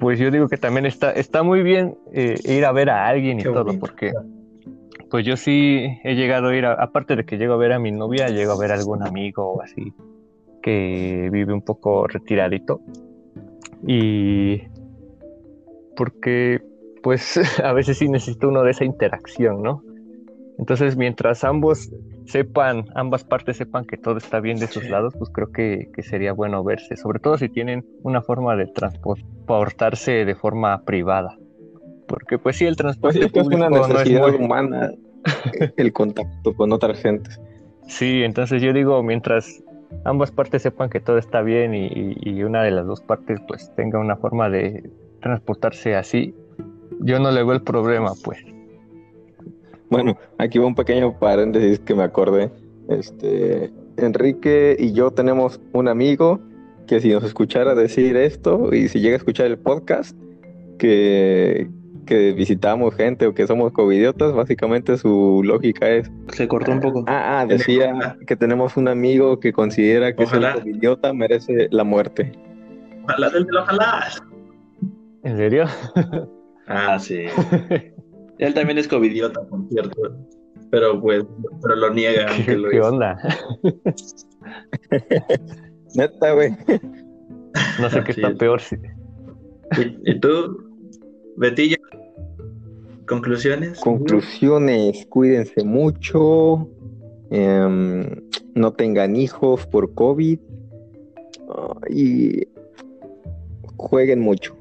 [0.00, 3.40] pues yo digo que también está, está muy bien eh, ir a ver a alguien
[3.40, 3.86] y Qué todo, bonito.
[3.86, 4.12] porque
[5.10, 7.78] pues yo sí he llegado a ir, a- aparte de que llego a ver a
[7.78, 9.92] mi novia, llego a ver a algún amigo o así
[10.62, 12.80] que vive un poco retiradito.
[13.86, 14.62] Y
[15.96, 16.60] porque
[17.02, 19.82] pues a veces sí necesita uno de esa interacción, ¿no?
[20.58, 21.90] Entonces, mientras ambos
[22.26, 26.02] sepan, ambas partes sepan que todo está bien de sus lados, pues creo que, que
[26.02, 31.36] sería bueno verse, sobre todo si tienen una forma de transportarse de forma privada.
[32.06, 34.28] Porque pues sí, el Pues transporte sí, es que es una público no es necesidad
[34.28, 34.92] muy- humana
[35.76, 37.40] el contacto con otras gentes.
[37.88, 39.62] Sí, entonces yo digo, mientras
[40.04, 41.88] ambas partes sepan que todo está bien y,
[42.20, 44.90] y- una de las dos partes pues tenga una forma de
[45.20, 46.34] transportarse así,
[47.00, 48.38] yo no le veo el problema, pues.
[49.90, 52.50] Bueno, aquí va un pequeño paréntesis que me acordé.
[52.88, 56.40] Este, Enrique y yo tenemos un amigo
[56.86, 60.16] que si nos escuchara decir esto y si llega a escuchar el podcast,
[60.78, 61.68] que,
[62.06, 67.04] que visitamos gente o que somos covidiotas, básicamente su lógica es, Se cortó un poco.
[67.06, 70.54] ah, ah, decía que tenemos un amigo que considera que Ojalá.
[70.54, 72.32] ser covidiota merece la muerte.
[73.04, 73.30] Ojalá,
[73.60, 74.04] ojalá.
[75.24, 75.64] ¿En serio?
[76.66, 77.24] Ah, sí.
[78.38, 80.16] Él también es covidiota, por cierto.
[80.70, 81.24] Pero pues,
[81.62, 82.26] pero lo niega.
[82.46, 82.84] ¿Qué, lo qué es.
[82.86, 83.18] onda?
[85.94, 86.50] Neta, güey.
[87.80, 88.38] No sé qué Sí, está es.
[88.38, 88.60] peor.
[88.60, 90.58] si- ¿Y, y tú,
[91.36, 91.76] Betillo?
[93.06, 93.80] ¿Conclusiones?
[93.80, 96.68] Conclusiones, cuídense mucho,
[97.30, 98.04] em,
[98.54, 100.38] no tengan hijos por COVID
[101.90, 102.46] y
[103.76, 104.56] jueguen mucho.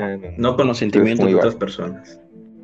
[0.00, 2.20] Ah, No con los sentimientos de otras personas.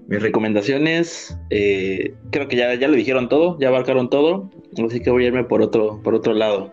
[0.09, 4.51] Mis recomendaciones, eh, creo que ya, ya lo dijeron todo, ya abarcaron todo,
[4.87, 6.73] así que voy a irme por otro, por otro lado.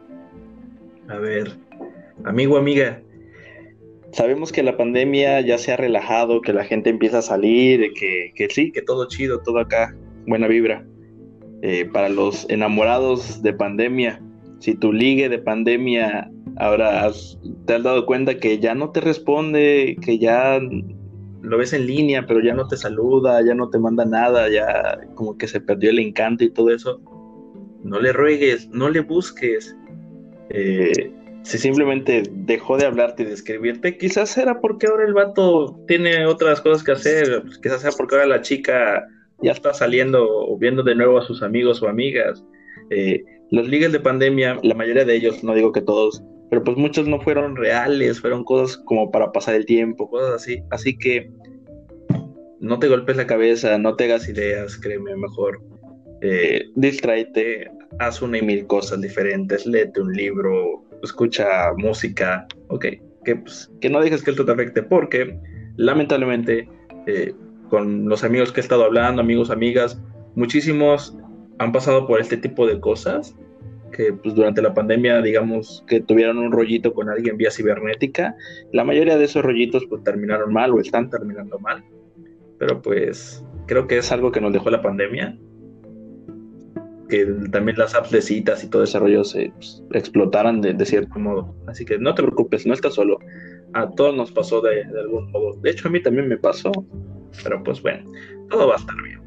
[1.08, 1.58] A ver,
[2.24, 3.02] amigo, amiga,
[4.16, 8.32] sabemos que la pandemia ya se ha relajado, que la gente empieza a salir, que,
[8.34, 9.94] que sí, que todo chido, todo acá,
[10.26, 10.86] buena vibra.
[11.62, 14.22] Eh, para los enamorados de pandemia,
[14.60, 19.02] si tu ligue de pandemia ahora has- te has dado cuenta que ya no te
[19.02, 20.62] responde, que ya
[21.42, 24.98] lo ves en línea, pero ya no te saluda, ya no te manda nada, ya
[25.16, 27.02] como que se perdió el encanto y todo eso,
[27.84, 29.76] no le ruegues, no le busques.
[30.52, 31.12] Eh,
[31.46, 36.26] si simplemente dejó de hablarte y de escribirte, quizás era porque ahora el vato tiene
[36.26, 39.08] otras cosas que hacer, pues quizás sea porque ahora la chica
[39.44, 42.44] ya está saliendo o viendo de nuevo a sus amigos o amigas.
[42.90, 46.78] Eh, las ligas de pandemia, la mayoría de ellos, no digo que todos, pero pues
[46.78, 50.64] muchos no fueron reales, fueron cosas como para pasar el tiempo, cosas así.
[50.72, 51.30] Así que
[52.60, 55.62] no te golpes la cabeza, no te hagas ideas, créeme, mejor
[56.22, 57.70] eh, distráete,
[58.00, 62.86] haz una y mil cosas diferentes, léete un libro, escucha música, ok,
[63.24, 65.38] que, pues, que no dejes que esto te afecte, porque
[65.78, 66.70] lamentablemente
[67.08, 67.34] eh,
[67.70, 70.02] con los amigos que he estado hablando, amigos, amigas,
[70.36, 71.18] muchísimos
[71.60, 73.36] han pasado por este tipo de cosas
[73.92, 78.36] que pues, durante la pandemia, digamos, que tuvieron un rollito con alguien vía cibernética.
[78.72, 81.84] La mayoría de esos rollitos pues terminaron mal o están terminando mal.
[82.60, 85.38] Pero pues creo que es algo que nos dejó la pandemia.
[87.10, 91.20] Que también las apps de citas y todo ese rollo se pues, explotaran de, cierto
[91.20, 91.56] modo.
[91.68, 93.20] Así que no te preocupes, no estás solo.
[93.74, 95.54] A todos nos pasó de, de algún modo.
[95.62, 96.72] De hecho, a mí también me pasó.
[97.44, 98.10] Pero pues bueno,
[98.50, 99.22] todo va a estar bien.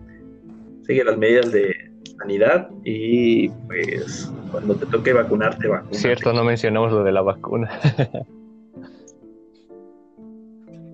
[0.87, 1.75] Sigue las medidas de,
[2.19, 5.99] sanidad y pues cuando te toque vacunarte, vacunarte.
[5.99, 7.71] Cierto, no mencionamos lo de la vacuna.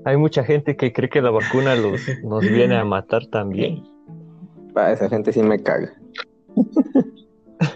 [0.05, 3.83] Hay mucha gente que cree que la vacuna los, nos viene a matar también.
[4.75, 5.95] para esa gente sí me caga.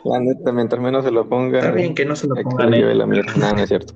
[0.04, 1.58] La neta, mientras menos se lo ponga.
[1.60, 2.74] Está bien que no se lo pongan.
[2.74, 2.94] ¿eh?
[2.94, 3.32] La mierda.
[3.36, 3.94] No, no es cierto.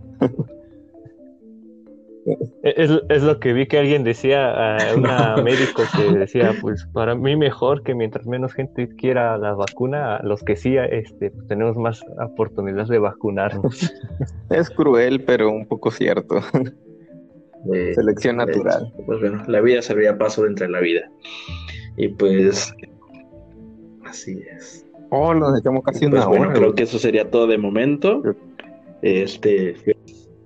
[2.62, 7.16] Es, es, lo que vi que alguien decía a una médico que decía, pues para
[7.16, 11.76] mí mejor que mientras menos gente quiera la vacuna, los que sí este, pues, tenemos
[11.76, 13.92] más oportunidades de vacunarnos.
[14.50, 16.40] Es cruel, pero un poco cierto.
[17.94, 18.92] Selección natural.
[19.06, 21.10] pues bueno, la vida sería paso entre la vida.
[21.96, 22.74] Y pues
[24.12, 24.86] así es.
[25.10, 28.22] Oh, nos echamos casi pues, una bueno, Creo que eso sería todo de momento.
[29.02, 29.74] Este,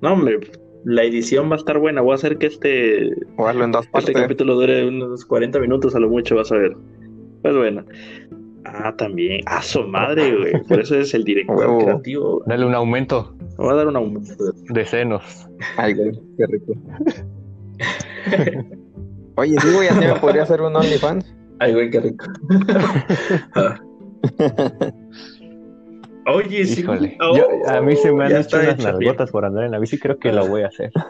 [0.01, 0.41] no, hombre,
[0.85, 2.01] la edición va a estar buena.
[2.01, 6.51] Voy a hacer que este, este capítulo dure unos 40 minutos a lo mucho, vas
[6.53, 6.77] a ver.
[7.43, 7.85] Pues bueno.
[8.65, 9.43] Ah, también.
[9.47, 10.63] Ah, su madre, güey.
[10.65, 12.43] Por eso es el director creativo.
[12.47, 13.37] Dale un aumento.
[13.57, 14.53] Voy a dar un aumento.
[14.71, 15.49] De senos.
[15.77, 16.73] Ay, güey, qué rico.
[19.37, 21.36] Oye, digo, ya me podría hacer un OnlyFans.
[21.59, 22.27] Ay, güey, qué rico.
[23.55, 23.81] Ah.
[26.27, 26.85] Oye, sí.
[27.69, 30.33] a mí se me han hecho unas nalgotas por andar en la bici, creo que
[30.33, 30.91] lo voy a hacer.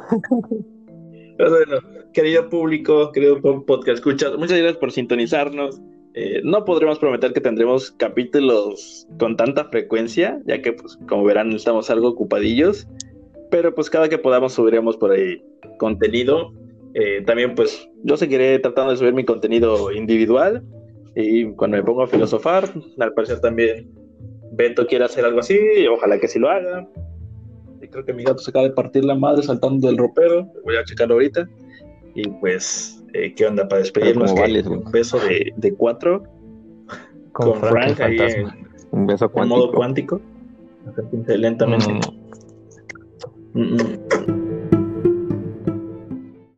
[1.38, 1.80] Bueno,
[2.14, 5.82] querido público, querido podcast, escuchas, muchas gracias por sintonizarnos.
[6.14, 11.52] Eh, no podremos prometer que tendremos capítulos con tanta frecuencia, ya que, pues, como verán,
[11.52, 12.88] estamos algo ocupadillos.
[13.50, 15.42] Pero, pues, cada que podamos subiremos por ahí
[15.78, 16.54] contenido.
[16.94, 20.62] Eh, también, pues, yo seguiré tratando de subir mi contenido individual.
[21.16, 23.90] Y cuando me pongo a filosofar, al parecer también
[24.52, 25.58] Beto quiere hacer algo así,
[25.90, 26.86] ojalá que sí lo haga.
[27.82, 30.76] Y creo que mi gato se acaba de partir la madre saltando del ropero, voy
[30.76, 31.48] a checarlo ahorita.
[32.14, 34.32] Y pues, eh, ¿qué onda para despedirnos?
[34.32, 36.22] un beso de, de cuatro
[37.32, 38.48] con, Frank, ahí en,
[38.92, 40.20] un beso modo cuántico.
[41.26, 41.92] Lentamente.
[43.52, 43.60] Mm.
[43.60, 44.45] Mm, mm.